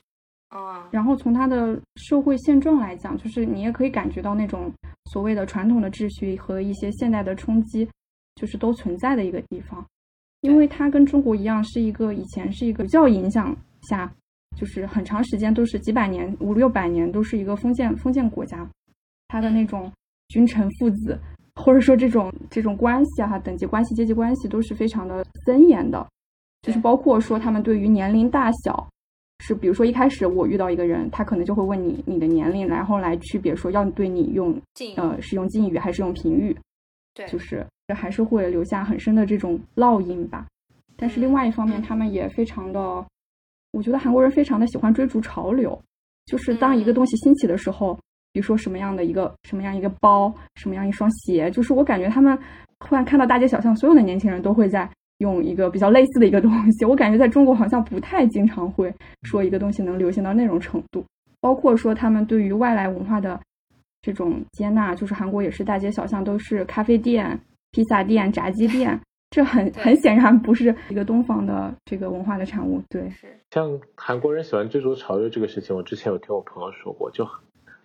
[0.49, 4.71] 啊，然后从它的社会现状来讲，就是你也可以感觉到那种
[5.11, 7.87] 所谓的传统的秩序和一些现代的冲击，
[8.35, 9.85] 就是都存在的一个地方。
[10.41, 13.55] 因为它跟中国一样，是一个以前是一个教影响
[13.89, 14.09] 下，
[14.55, 18.69] 就是很长时间都是几百年、五六百年都是一个封建封建国家，
[19.27, 19.91] 它的那种
[20.29, 21.19] 君臣父子，
[21.55, 26.05] 或者说这种这种关系啊、等级关系、阶级关系都是非常的森严的，
[26.61, 28.87] 就是包括说他们对于年龄大小。
[29.39, 34.55] 是，比如说一开始我遇到一个人，他可能就会问你你的年龄，然后来区别说要对你用
[34.95, 36.55] 呃是用敬语还是用平语，
[37.13, 40.47] 对，就是还是会留下很深的这种烙印吧。
[40.95, 43.05] 但是另外一方面，他们也非常的，
[43.71, 45.77] 我觉得韩国人非常的喜欢追逐潮流，
[46.25, 47.99] 就是当一个东西兴起的时候，
[48.35, 52.37] 比如说什么样的一个什么样一个包，什么样一双鞋，就是我感觉他们
[52.79, 56.83] 突然看到大街小巷，所有的年轻人都会在用一个比较类似的一个东西。
[56.83, 61.01] 我感觉在中国好像不太经常会说一个东西能流行到那种程度，
[61.39, 63.39] 包括说他们对于外来文化的
[64.01, 67.39] 这种接纳，就是韩国也是大街小巷都是咖啡店、
[67.71, 72.81] 披萨店、炸鸡店，这很很显然不是一个东方的这个文化的产物。
[72.89, 77.25] 对，是像韩国人喜欢追逐潮流这个事情，我之前有听我朋友说过，就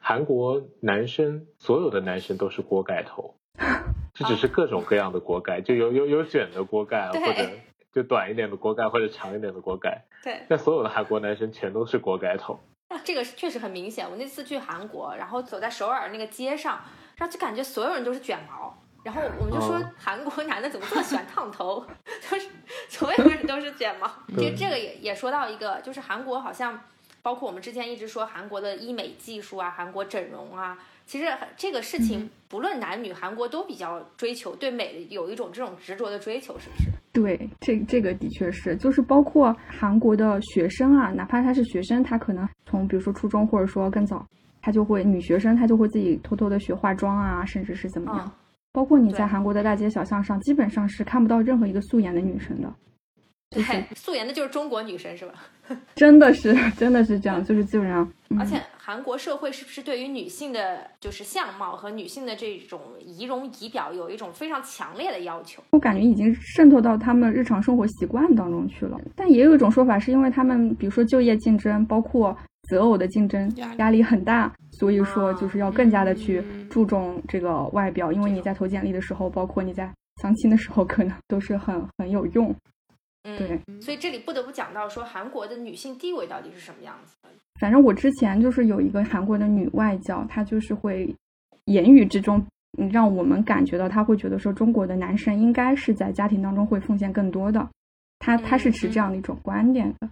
[0.00, 3.36] 韩国男生所有的男生都是锅盖头，
[4.14, 7.48] 这只是各种各样的锅盖，就有有有卷的锅盖，或者
[7.92, 10.04] 就短一点的锅盖，或者长一点的锅盖。
[10.24, 10.42] 对。
[10.48, 12.58] 但所有的韩国男生全都是锅盖头。
[13.04, 14.08] 这个是确实很明显。
[14.10, 16.80] 我那次去韩国，然后走在首尔那个街上，
[17.16, 18.76] 然后就感觉所有人都是卷毛。
[19.02, 21.82] 然后我们就说哦韩国男的怎么这么喜欢烫头，
[22.28, 22.48] 就是
[22.90, 24.06] 所有人都是卷毛。
[24.36, 26.78] 其实这个也也说到一个，就是韩国好像
[27.22, 36.90] 包括我们之前一直说韩国的医美技术啊，韩国整容啊，其实这个事情不论男女，韩国都比较追求对美有一种这种执着的追求，是不是？
[37.12, 44.26] 对，这这个的确是，就是包括韩国的学生啊，哪怕他是学生，他可能从比如说初中或者说更早，
[44.62, 48.26] 他就会女学生，她就会自己偷偷的学化妆啊，甚至是怎么样。
[48.26, 48.32] 嗯
[48.72, 52.89] 包括你在韩国的大街小巷上，基本上是看不到任何一个素颜的女生的，就是
[53.50, 55.34] 对，素颜的就是中国女生是吧？
[55.96, 65.60] 真的是真的是这样，就是基本上，嗯而且韩国社会是不是对于女性的就是相貌和女性的这种仪容仪表有一种非常强烈的要求？
[65.70, 68.96] 我感觉已经渗透到他们日常生活习惯当中去了。
[69.16, 72.36] 但也有一种说法，是因为他们比如说就业竞争，包括
[72.68, 79.92] 择偶的竞争压力很大，所以说就是要更加的去嗯注重这个外表，因为你在投简历的时候，包括你在
[80.22, 82.54] 相亲的时候，可能都是很很有用。
[83.22, 87.28] 对，所以这里不得不讲到说韩国的女性地位到底是什么样子的。
[87.60, 91.14] 反正我之前就是有一个韩国的女外教，她就是会
[91.66, 92.42] 言语之中
[92.90, 97.68] 让我们感觉到，她会觉得说中国的男生应该是在家庭当中会奉献更多的，
[98.18, 100.08] 她她是持这样的一种观点的。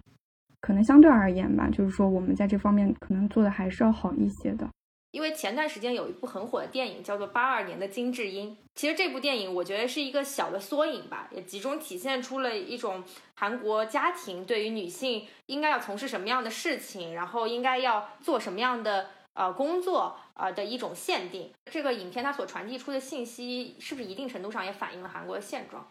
[0.61, 4.69] 可能相对而言吧，就是说我们在这方面可能做的还是要好一些的。
[5.11, 13.03] 因为前段时间有一部很火的电影叫做《八二年的金智英》，其实这部电影我觉得是一个小的缩影吧，也集中体现出了一种
[13.33, 21.51] 韩国家庭对于女性应该要从事什么样的事情，然后应该要做什么样的呃工作呃的一种限定。
[21.71, 25.87] 这个影片它所传递出的信息，是不是一定程度上也反映了韩国的现状？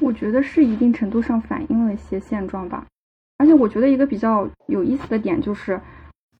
[0.00, 2.84] 我觉得是一定程度上反映了一些现状吧。
[3.38, 5.80] 而且我觉得一个比较有意思的点就是。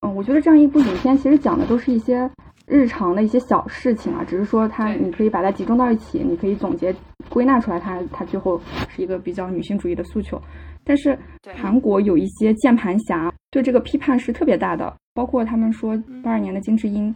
[0.01, 2.31] 嗯，我觉得这样一部影片其实讲的都是一些
[2.67, 6.95] 日常的一些小事情啊，只是说它你可以把它集中到一起，你可以总结
[7.29, 10.41] 归纳出来，它它最后是一个比较女性主义的诉求。
[10.85, 11.19] 但是
[11.57, 17.13] 韩国有一些键盘侠对这个批判是特别大的，包括他们说八二年的金智英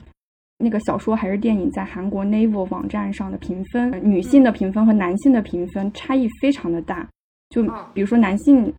[0.59, 7.07] 那个小说还是电影在韩国 Naver 网站上的评分，女性的评分和男性的评分差异非常的大，
[7.51, 7.63] 就
[7.93, 8.73] 比如说男性。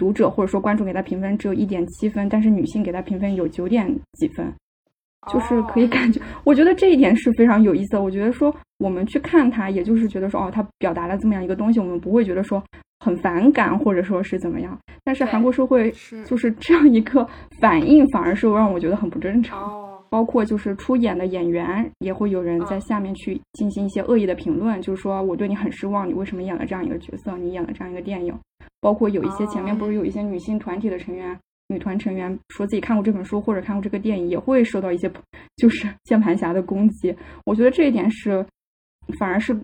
[0.00, 4.50] 读者或者说观众给他评分只有一点七分，但是女性给他评分有九点几分，
[5.30, 8.02] 就是可以感觉，我觉得这一点是非常有意思的。
[8.02, 12.62] 我觉得说我们去看他，也就是觉得说哦，他表达了这么样一个东西，我们不会觉得说
[13.00, 14.78] 很反感或者说是怎么样。
[15.04, 15.92] 但是韩国社会
[16.24, 17.28] 就是这样一个
[17.60, 19.89] 反应，反而是让我觉得很不正常。
[20.10, 27.38] 包括就是出演的演员也会有人在下面去进行一些恶意的评论，就是说我对你很失望，你为什么演了这样一个角色？
[27.38, 28.36] 你演了这样一个电影。
[28.80, 31.38] 包括有一些前面不是有一些女性团体的成员、
[31.68, 35.10] 女团成员说自己看过这本书或者看过这个电影，也会受到一些
[35.56, 37.14] 就是键盘侠的攻击。
[37.44, 38.44] 我觉得这一点是
[39.18, 39.54] 反而是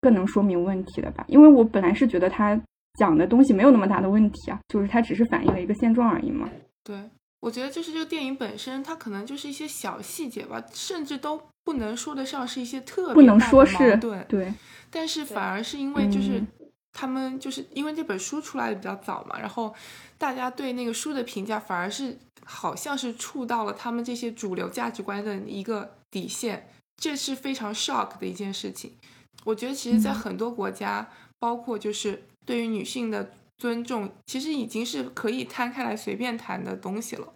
[0.00, 2.60] 更能说明问题的吧，因为我本来是觉得他
[2.98, 6.48] 讲的东西没有那么大的问题啊，就是他只是反映了一个现状而已嘛。
[6.84, 6.96] 对，
[7.46, 14.52] 我觉得就是这个电影本身，它可能就是一些小细节吧，甚至都不能说得上是一些特别不能说是对对，
[14.90, 16.42] 但是反而是因为就是。
[16.98, 19.74] 他们就是因为这本书出来的比较早嘛，然后
[20.16, 28.94] 大家对那个书的评价反而是好像是触到了他们这些主流价值观的一个底线，这是非常 shock 的一件事情。
[29.44, 31.06] 我觉得其实，在很多国家，
[31.38, 37.34] 包括就是对于女性的尊重，其实已经是可以摊开来随便谈的东西了。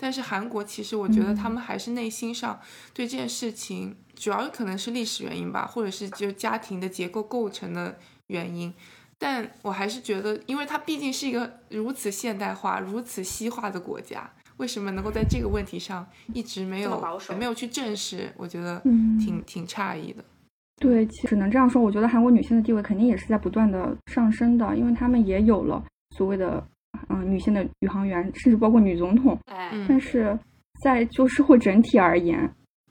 [0.00, 2.58] 但是韩国其实，我觉得他们还是内心上
[2.94, 7.98] 对这件事情，主要可能是历史原因吧，或者是就家庭的结构构成的。
[8.30, 8.72] 原因，
[9.18, 18.32] 但我还是觉得，因为它毕竟是一个如此现代化、如此西化的国家，为什么能够在这个问题上一直没有没有去正视？
[18.36, 18.80] 我觉得
[19.18, 20.24] 挺挺诧异的。
[20.76, 21.82] 对，只能这样说。
[21.82, 25.84] 我觉得韩国女性的地位肯定也是在不断的上升的，因为她们也有了
[26.16, 26.64] 所谓的
[27.08, 29.38] 嗯女性的宇航员，甚至包括女总统。
[29.88, 30.38] 但是
[30.82, 32.38] 在就社会整体而言，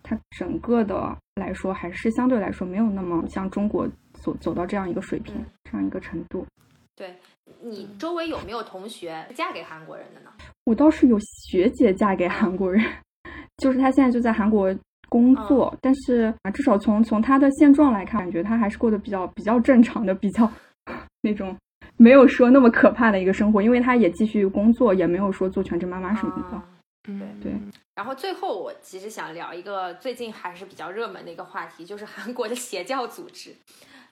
[0.04, 3.88] 它整个的来说还是相对来说没有那么像中国。
[4.22, 5.34] 走走到这样一个水平，
[5.64, 6.45] 这样一个程度。
[6.93, 7.16] 对
[7.64, 10.30] 你周围有没有同学嫁给韩国人的呢？
[10.66, 12.84] 我倒是有学姐嫁给韩国人，
[13.56, 14.76] 就是她现在就在韩国
[15.08, 20.52] 工作，但是啊，至少从从她的现状来看，感觉她还是过得比较比较正常的，比较
[21.24, 21.56] 那种
[22.00, 26.62] 没有说那么可怕的一个生活，因为她也继续工作，也没有说做全职妈妈什么的。
[27.10, 27.52] 嗯，对。
[27.95, 33.54] 然后最后，我其实想聊一个最近还是比较热门的一个话题，就是韩国的邪教组织。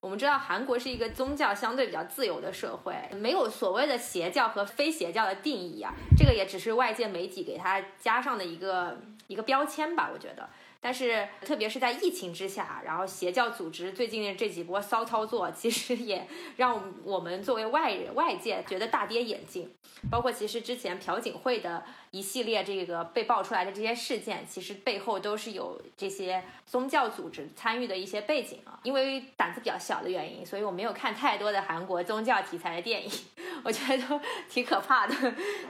[0.02, 10.50] 我们知道韩国是一个宗教相对比较自由的社会，没有所谓的邪教和非邪教的定义啊，这个也只是外界媒体给它加上的一个一个标签吧，我觉得。
[10.80, 19.72] 但是，特别是在疫情之下，然后邪教组织最近这几波骚操作，其实也让我们作为外人、外界觉得大跌眼镜。
[20.12, 28.80] 包括其实之前朴槿惠的一系列这个被爆出来的这些事件，其实背后都是有这些宗教组织参与的一些背景啊。
[28.84, 33.12] 因为胆子比较小的原因，所以我没有看太多的韩国宗教题材的电影，
[33.64, 35.14] 我觉得都挺可怕的。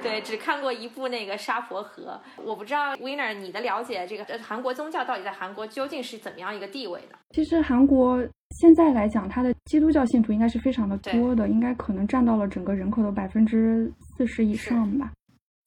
[0.02, 2.20] 对，只看过一部那个《沙婆河》。
[2.42, 7.18] 我不知道 Winner 你的了解，这个韩国宗教到底在韩国究竟是怎么样一个地位呢？
[7.32, 8.22] 其实韩国
[8.52, 15.12] 现在来讲，它的基督教信徒应该是非常的多的，应该可能占到了整个人口的百分之四十以上吧。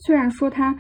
[0.01, 0.77] 虽然说它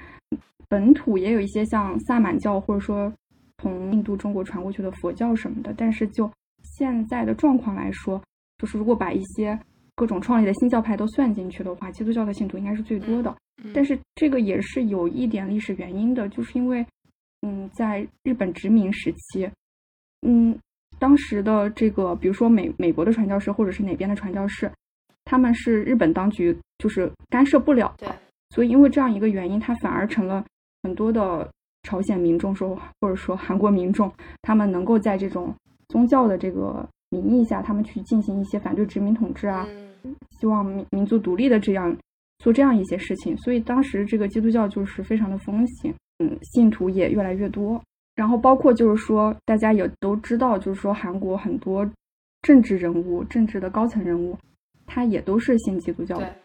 [0.69, 3.13] 本土也有一些像萨满教，或者说
[3.59, 6.31] 从印度、中国传过去的佛教什么的，但是就
[6.63, 8.21] 现在的状况来说，
[8.59, 9.59] 就是如果把一些
[9.95, 13.35] 各种创立的新教派都算进去的话，基督教的信徒应该是最多的。
[13.75, 16.87] 但是这个也是有一点历史原因的，就是因为
[17.43, 19.51] 嗯，在日本殖民时期，
[20.27, 20.59] 嗯。
[20.99, 24.71] 当时的这个，比如说美美国的传教士，或者是哪边的传教士，
[25.25, 28.15] 他们是日本当局就是干涉不了的，
[28.51, 30.45] 所以因为这样一个原因，他反而成了
[30.83, 31.49] 很多的
[31.85, 35.55] 朝鲜民众说，或者说韩国民众，他们能够在这种
[35.89, 39.67] 宗教的这个名义下，他们去进行一些反对殖民统治啊，
[40.39, 41.97] 希望民民族独立的这样
[42.39, 47.81] 做这样一些事情，所以当时这个基督教就是非常的风行，嗯，信徒也越来越多。
[48.17, 51.89] 然后包括就是说，大家也都知道，就是说韩国很多
[52.43, 54.37] 政治人物、政治的高层人物，
[54.85, 56.37] 他也都是信基督教的。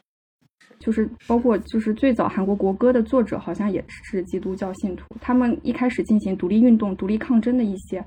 [0.80, 5.06] 就是包括就是最早韩国国歌的作者，好像也是基督教信徒。
[5.20, 8.04] 他们一开始进行独立运动、独立抗争的一些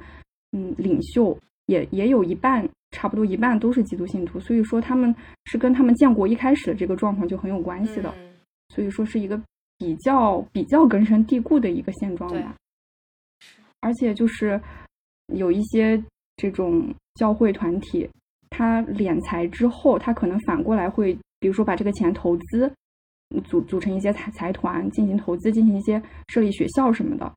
[0.53, 1.36] 嗯领袖，
[1.66, 4.38] 也也有一半，差不多一半都是基督信徒。
[4.38, 5.14] 所以说他们
[5.46, 8.14] 是跟他们建国一开始的这个状况就很有关系的。
[8.74, 9.40] 所以说是一个
[9.78, 12.55] 比较比较根深蒂固的一个现状吧。
[13.80, 14.61] 而且就是
[15.34, 16.03] 有一些
[16.36, 18.09] 这种教会团体，
[18.51, 22.72] 他敛财之后，他可能反过来会，比如说把这个钱投资，
[23.45, 27.32] 组组成一些财财团进行投资，进行一些设立学校什么的。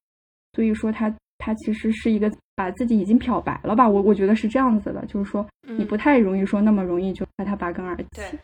[0.54, 3.88] 所以说，他他其实是一个把自己已经漂白了吧？
[3.88, 8.06] 我我觉得是这样子的，就是说你不太容易说那么容易就把他拔根而起。
[8.12, 8.40] 对，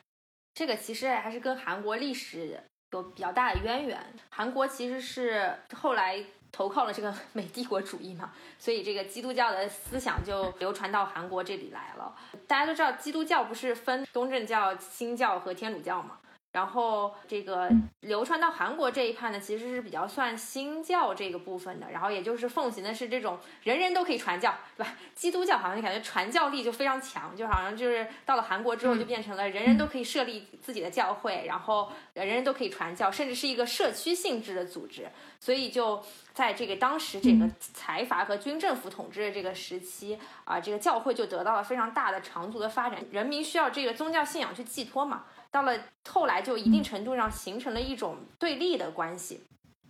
[0.54, 2.60] 这个其实还是跟韩国历史
[2.92, 4.00] 有比较大的渊源。
[4.30, 6.24] 韩国其实是后来。
[6.58, 12.16] 投靠了这个美帝国主义嘛， 所以这个基督教的思想就流传到韩国这里来了。
[12.48, 16.18] 大家都知道，基督教不是分东正教、新教和天主教嘛？
[16.54, 21.92] 然后这个流传到韩国这一派呢，其实是比较算新教这个部分的。
[21.92, 24.96] 然后也就是奉行的是这种人人都可以传教，对吧？
[25.14, 35.08] 基督教好像就感觉传教力就非常强，就好像就是到了韩国之后就变成了人人都可以设立自己的教会，然后人人都可以传教，甚至是一个社区性质的组织。
[35.40, 36.04] 所以就
[36.38, 43.04] 在这个当时这个财阀和军政府统治的这个时期啊，这个教会就得到了非常大的长足的发展。
[43.12, 45.24] 人民需要这个宗教信仰去寄托嘛。
[45.50, 45.76] 到了
[46.08, 49.42] 后来，就一定程度上形成了一种对立的关系，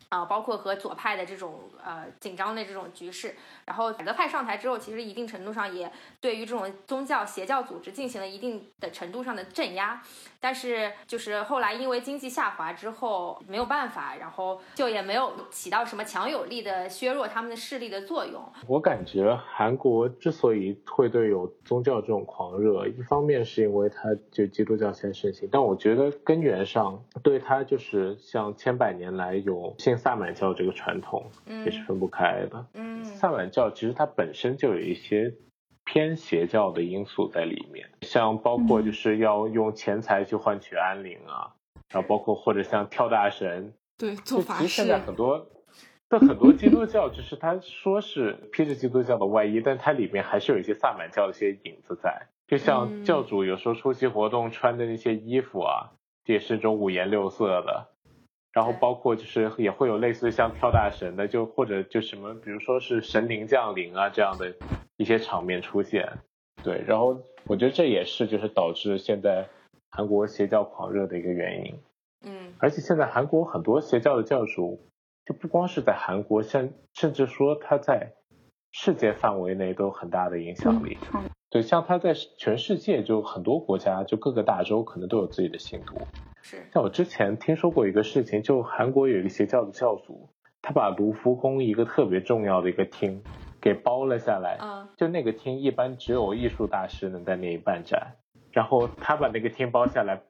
[0.09, 3.35] 啊，包括和左派的这种呃紧张的这种局势。
[3.65, 5.91] 然后改革派上台之后，其实一定程度上也
[6.21, 10.01] 对于这种宗教邪教组织进行了一定的程度上的镇压。
[10.39, 18.41] 但是就是后来因为经济下滑之后没有办法，然后就也没有起到什么强有力的削弱他们的势力的作用。
[18.67, 31.31] 我感觉韩国之所以会对有宗教这种狂热，一方面是因为它就基督教先盛行，但我觉得根源上对它就是像千百年来有信萨满教这个传统
[31.65, 32.65] 也是分不开的。
[32.73, 35.33] 嗯，萨满教其实它本身就有一些。
[35.89, 41.55] 偏邪教的因素在里面，像包括就是要用钱财去换取安宁啊，
[41.89, 44.67] 然后包括或者像跳大神，对，做法事。
[44.67, 45.47] 现在很多，
[46.09, 52.27] 但很多基督教就是他说是披着基督教的外衣，但它里面还是有一些萨满教的一些影子在。
[52.47, 55.91] 就像教主有时候出席活动穿的那些衣服啊，
[56.25, 57.87] 也是这种五颜六色的。
[58.53, 64.53] 然后包括就是也会有类似像跳大神的，就或者就什么，比如说是神灵降临啊这样的
[64.97, 66.11] 一些场面出现，
[66.63, 66.83] 对。
[66.87, 69.47] 然后我觉得这也是就是导致现在
[69.91, 71.79] 韩国邪教狂热的一个原因。
[72.25, 72.53] 嗯。
[72.59, 74.79] 而且现在韩国很多邪教的教主，
[75.25, 78.13] 就不光是在韩国，像甚至说他在
[78.71, 80.97] 世界范围内都有很大的影响力。
[81.49, 85.97] 对，像他在全世界就很多国家，就各个大洲可能都有自己的信徒。
[86.41, 90.29] 是像我之前听说过一个事情，就韩国有一个邪教的教主，
[90.61, 93.23] 他把卢浮宫一个特别重要的一个厅
[93.61, 94.57] 给包了下来。
[94.61, 98.15] 嗯，就那个厅一般只有艺术大师能在那里办展，
[98.51, 100.21] 然后他把那个厅包下来，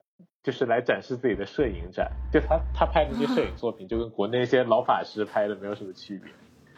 [0.44, 2.12] 就是来展示自己的摄影展。
[2.32, 6.32] 就他他拍的那些摄影作品，就跟国内一些老法师拍的没有什么区别，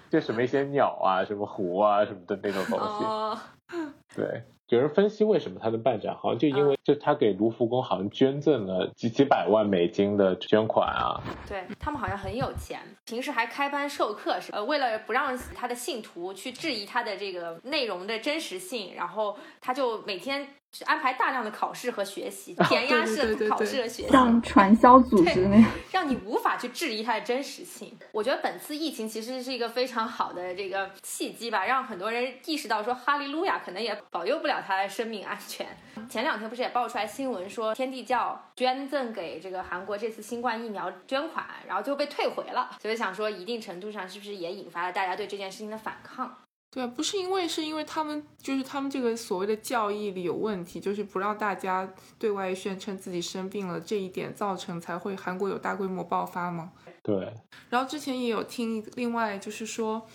[0.10, 3.86] 就什么一些鸟啊、什么湖啊什么的那种东西。
[4.16, 4.44] 对。
[4.70, 11.20] 有人分析为什么他能办展，好像就因为就他给卢浮宫好像捐赠了几几百万美金的捐款啊。
[11.48, 20.48] 对他们好像很有钱，平时还开班授课，是呃为了不让他的信徒去质疑他的这个内容的真实性，然后他就每天。
[20.86, 27.98] 安排大量的考试和学习，填鸭式的考试和学习，像传销组织那样，让你无法去质疑它的真实性。
[28.12, 35.68] 我觉得本次疫情其实是一个非常好的这个契机吧，让很多人意识到说哈利路亚可能也保佑不了他的生命安全。
[36.08, 46.38] 前两天不是也爆出来新闻说天地教捐赠给这个韩国这次新冠疫苗捐款，然后就被退回了，所以想说一定程度上是不是也引发了大家对这件事情的反抗？
[46.72, 56.72] 对，不是因为，是因为他们就是他们这个所谓的教义里有问题，就是不让大家对外宣称自己生病了，这一点造成才会韩国有大规模爆发吗？
[57.02, 57.34] 对。
[57.70, 60.08] 然后之前也有听，另外就是说，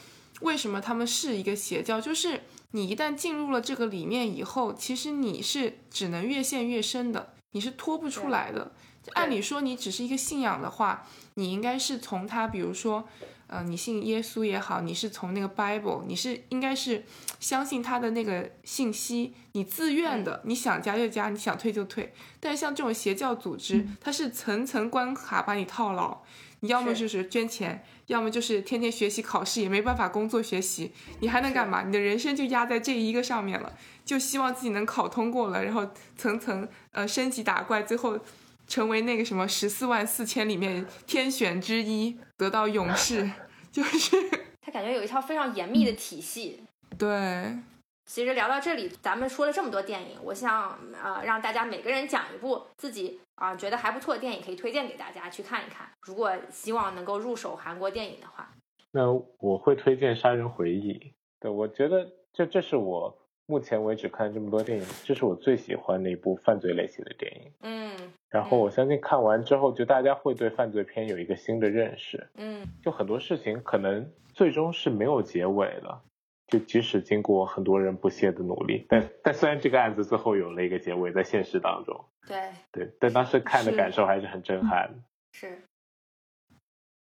[0.42, 2.00] 为什么他们是一个邪教？
[2.00, 8.72] 就是你一旦进入了这个里面以后，其实你是只能越陷越深的，你是脱不出来的。
[9.12, 13.06] 按理说，你只是一个信仰的话，你应该是从他，比如说，
[13.54, 17.04] 呃，你信耶稣也好，你是从那个 Bible，你是应该是
[17.38, 22.12] 相信他的那个信息，你自愿的，你想加就加，你想退就退。
[22.40, 26.22] 但是像这种邪教组织，它是层层关卡把你套牢，
[26.60, 30.90] 你要么就是捐钱，要么就是天天学习考试，也没办法工作学习，
[31.20, 31.84] 你还能干嘛？
[31.84, 33.72] 你的人生就压在这一个上面了，
[34.04, 38.18] 就希望自己能考通过了，然后层层呃升级打怪，最后。
[38.66, 43.30] 成为那个什么十四万四千里面天选之一，得到勇士，
[43.74, 44.16] 就是
[44.60, 46.62] 他感觉有一套非常严密的体系。
[46.96, 47.58] 对，
[48.06, 55.90] 其实聊到这里，咱们说了这么多电影，我想呃让大家每个人讲一部自己啊觉得还不错的电影，可以推荐给大家去看一看。
[56.02, 58.48] 如果希望能够入手韩国电影的话，
[58.92, 59.10] 那
[59.40, 60.92] 我会推荐《杀人回忆》。
[61.40, 63.18] 对，我觉得这这是我。
[63.46, 67.52] 目前为止看这么多电影，这是我最喜欢的一部犯罪类型的电影。
[67.60, 67.94] 嗯，
[68.30, 72.26] 然后我相信看完之后，就大家会对犯罪片有一个新的认识。
[72.36, 76.02] 嗯，就很多事情可能最终是没有结尾了，
[76.46, 82.38] 就即使经过很多人不懈的努力，但但虽然这个案子最后有了一个结尾，在现实当中，对
[82.72, 84.90] 对，但当时看的感受还是很震撼。
[85.32, 85.58] 是，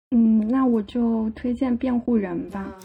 [0.09, 2.75] 嗯，那我就推荐《辩护人》吧，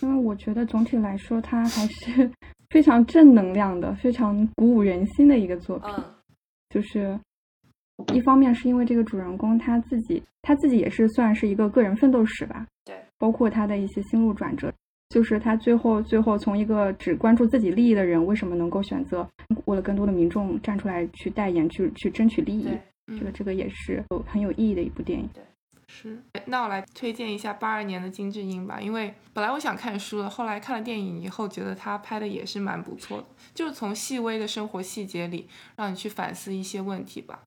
[0.00, 2.30] 因为我觉得总体来说，它还是。
[2.70, 5.90] 非常正能量的，非常鼓舞人心的一个作品，
[6.70, 7.18] 就是
[8.12, 14.72] 一方面是因为这个主人公他自己，他自己也是算是一个个人奋斗史吧，对，包括他的一些心路转折，
[15.10, 19.28] 就是他最后最后从一个只关注自己利益的人，为什么能够选择
[19.66, 22.68] 为了更多的民众站出来去代言，去去争取利益，
[23.18, 25.28] 这个这个也是很有意义的一部电影。
[25.96, 37.42] 是，那我来推荐一下八二年的金智英吧，因为本来我想看书的，后来看了电影以后，觉得他拍的也是蛮不错的，就是从细微的生活细节里让你去反思一些问题吧。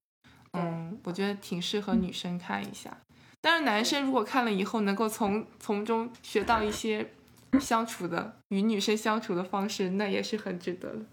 [0.54, 2.98] 嗯，我觉得挺适合女生看一下，
[3.41, 7.12] 但是男生如果看了以后能够从从中学到一些
[7.60, 11.06] 相处的与女生相处的方式，那也是很值得的。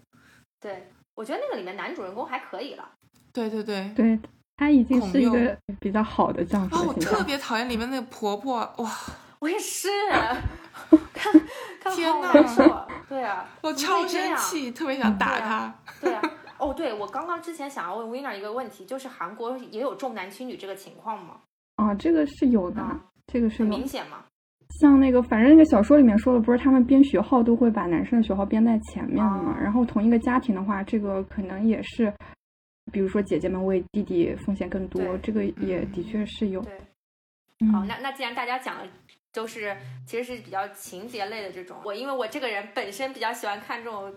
[0.61, 2.89] 对，我觉得那个里面男主人公还可以了。
[3.33, 4.19] 对对对对。
[4.57, 6.75] 她已经是一个比较好的丈夫。
[6.75, 8.89] 哦，我特别讨厌里面那个婆婆，哇！
[9.39, 9.89] 我也是，
[11.13, 11.31] 看
[11.93, 12.87] 天哪！
[13.07, 15.73] 对啊， 我超生气，特别想打她。
[16.01, 16.21] 对啊，
[16.57, 21.35] 哦，对，我刚刚之前想要问 Winner 一个问题，就是韩国也有重男轻女这个情况吗？
[21.75, 22.81] 啊，这个是有的，
[23.27, 24.23] 这个是明显吗？
[24.79, 29.55] 像那个，反正那个小说里面说的，不是他们编学号都会把男生的学号编在前面的嘛？
[29.61, 32.11] 然后同一个家庭的话，这个可能也是。
[32.95, 36.61] 比如说姐姐们为弟弟奉献更多，这个也的确是有。
[36.61, 36.79] 对，
[37.73, 38.87] 好，那那既然大家讲的
[39.33, 39.75] 都是
[40.07, 44.13] 其实是比较情节类的这种，我因为我这个人本身比较喜欢看这种。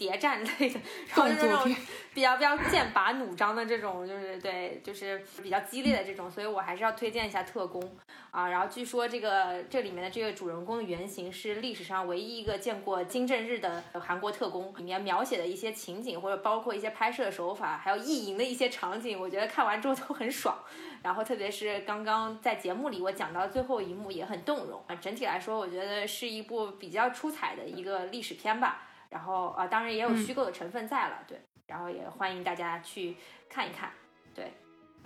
[0.00, 1.76] 谍战类的，然后就是那种
[2.14, 7.82] 比较比较剑拔弩张的这种，就是对，就是比较激烈的这种，所以我还是要推荐一下特工
[8.30, 8.48] 啊。
[8.48, 20.56] 然后据说这个这里面的这个主人公的原型是历史上唯一一个见过金正日的韩国特工，里面描写的一些情景或者包括一些拍摄手法，还有意淫的一些场景，我觉得看完之后都很爽。
[21.02, 24.94] 然后特别是刚刚在节目里我讲到最后一幕也很动容啊。
[24.96, 28.86] 整体来说，我觉得是一部比较出彩的一个历史片吧。
[29.10, 31.38] 然后啊，当然也有虚构的成分在了，对。
[31.66, 33.16] 然后也欢迎大家去
[33.48, 33.92] 看一看，
[34.34, 34.52] 对。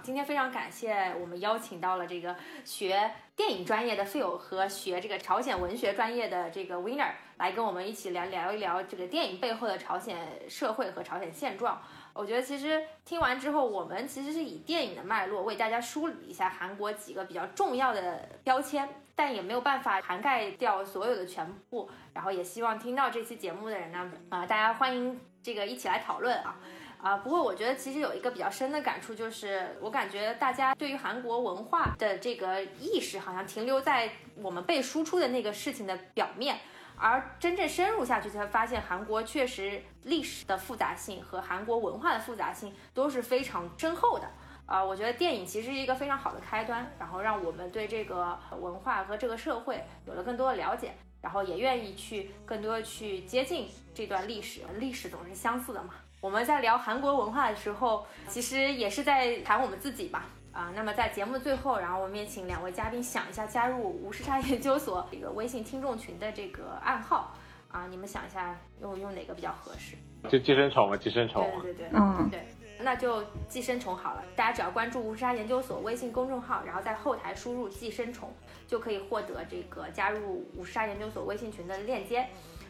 [0.02, 10.18] 今天非常感谢我们邀请到了这个学电影专业的 Phil 和学这个朝鲜文学专业的这个 Winner 来跟我们一起聊聊一聊这个电影背后的朝鲜
[10.48, 11.80] 社会和朝鲜现状。
[12.14, 21.90] 我觉得其实听完之后，我们其实是以电影的脉络为大家梳理一下韩国几个比较重要的标签，但也没有办法涵盖掉所有的全部。
[22.12, 26.56] 然后也希望听到这期节目的人呢，啊，大家欢迎这个一起来讨论啊，
[27.02, 36.58] 啊，不过我觉得其实有一个比较深的感触，就是我感觉大家对于韩国文化的这个意识，好像停留在我们被输出的那个事情的表面。
[36.96, 44.30] 而真正深入下去，才发现韩国确实历史的复杂性和韩国文化的复杂性都是非常深厚的。
[44.66, 54.62] 啊，我觉得电影其实是一个非常好的开端，然后让我们对这个文化和这个社会有了更多的了解，然后也愿意去更多的去接近这段历史。
[54.78, 55.94] 历史总是相似的嘛。
[56.22, 60.24] 我们在聊韩国文化的时候，其实也是在谈我们自己吧。
[60.54, 67.34] 啊，那么在节目的最后，然后我们也请两位嘉宾想一下加入无时差研究所这个微信听众群的这个暗号
[67.68, 69.96] 啊，你们想一下用用哪个比较合适？
[70.30, 71.50] 就寄生虫嘛，寄生虫。
[71.60, 72.46] 对对对，嗯，对，
[72.78, 74.22] 那就寄生虫好了。
[74.36, 78.32] 大家只要关注无时差研究所微信公众号，然后在后台输入寄生虫，
[78.68, 82.24] 就可以获得这个加入无时差研究所微信群的链接。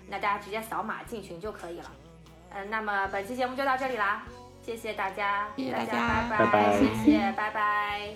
[0.08, 1.92] 那大家直接扫码进群就可以了。
[2.50, 4.24] 嗯，那么本期节目就到这里啦。
[4.64, 8.14] 谢谢大家，谢谢大家，拜拜，谢谢，拜拜。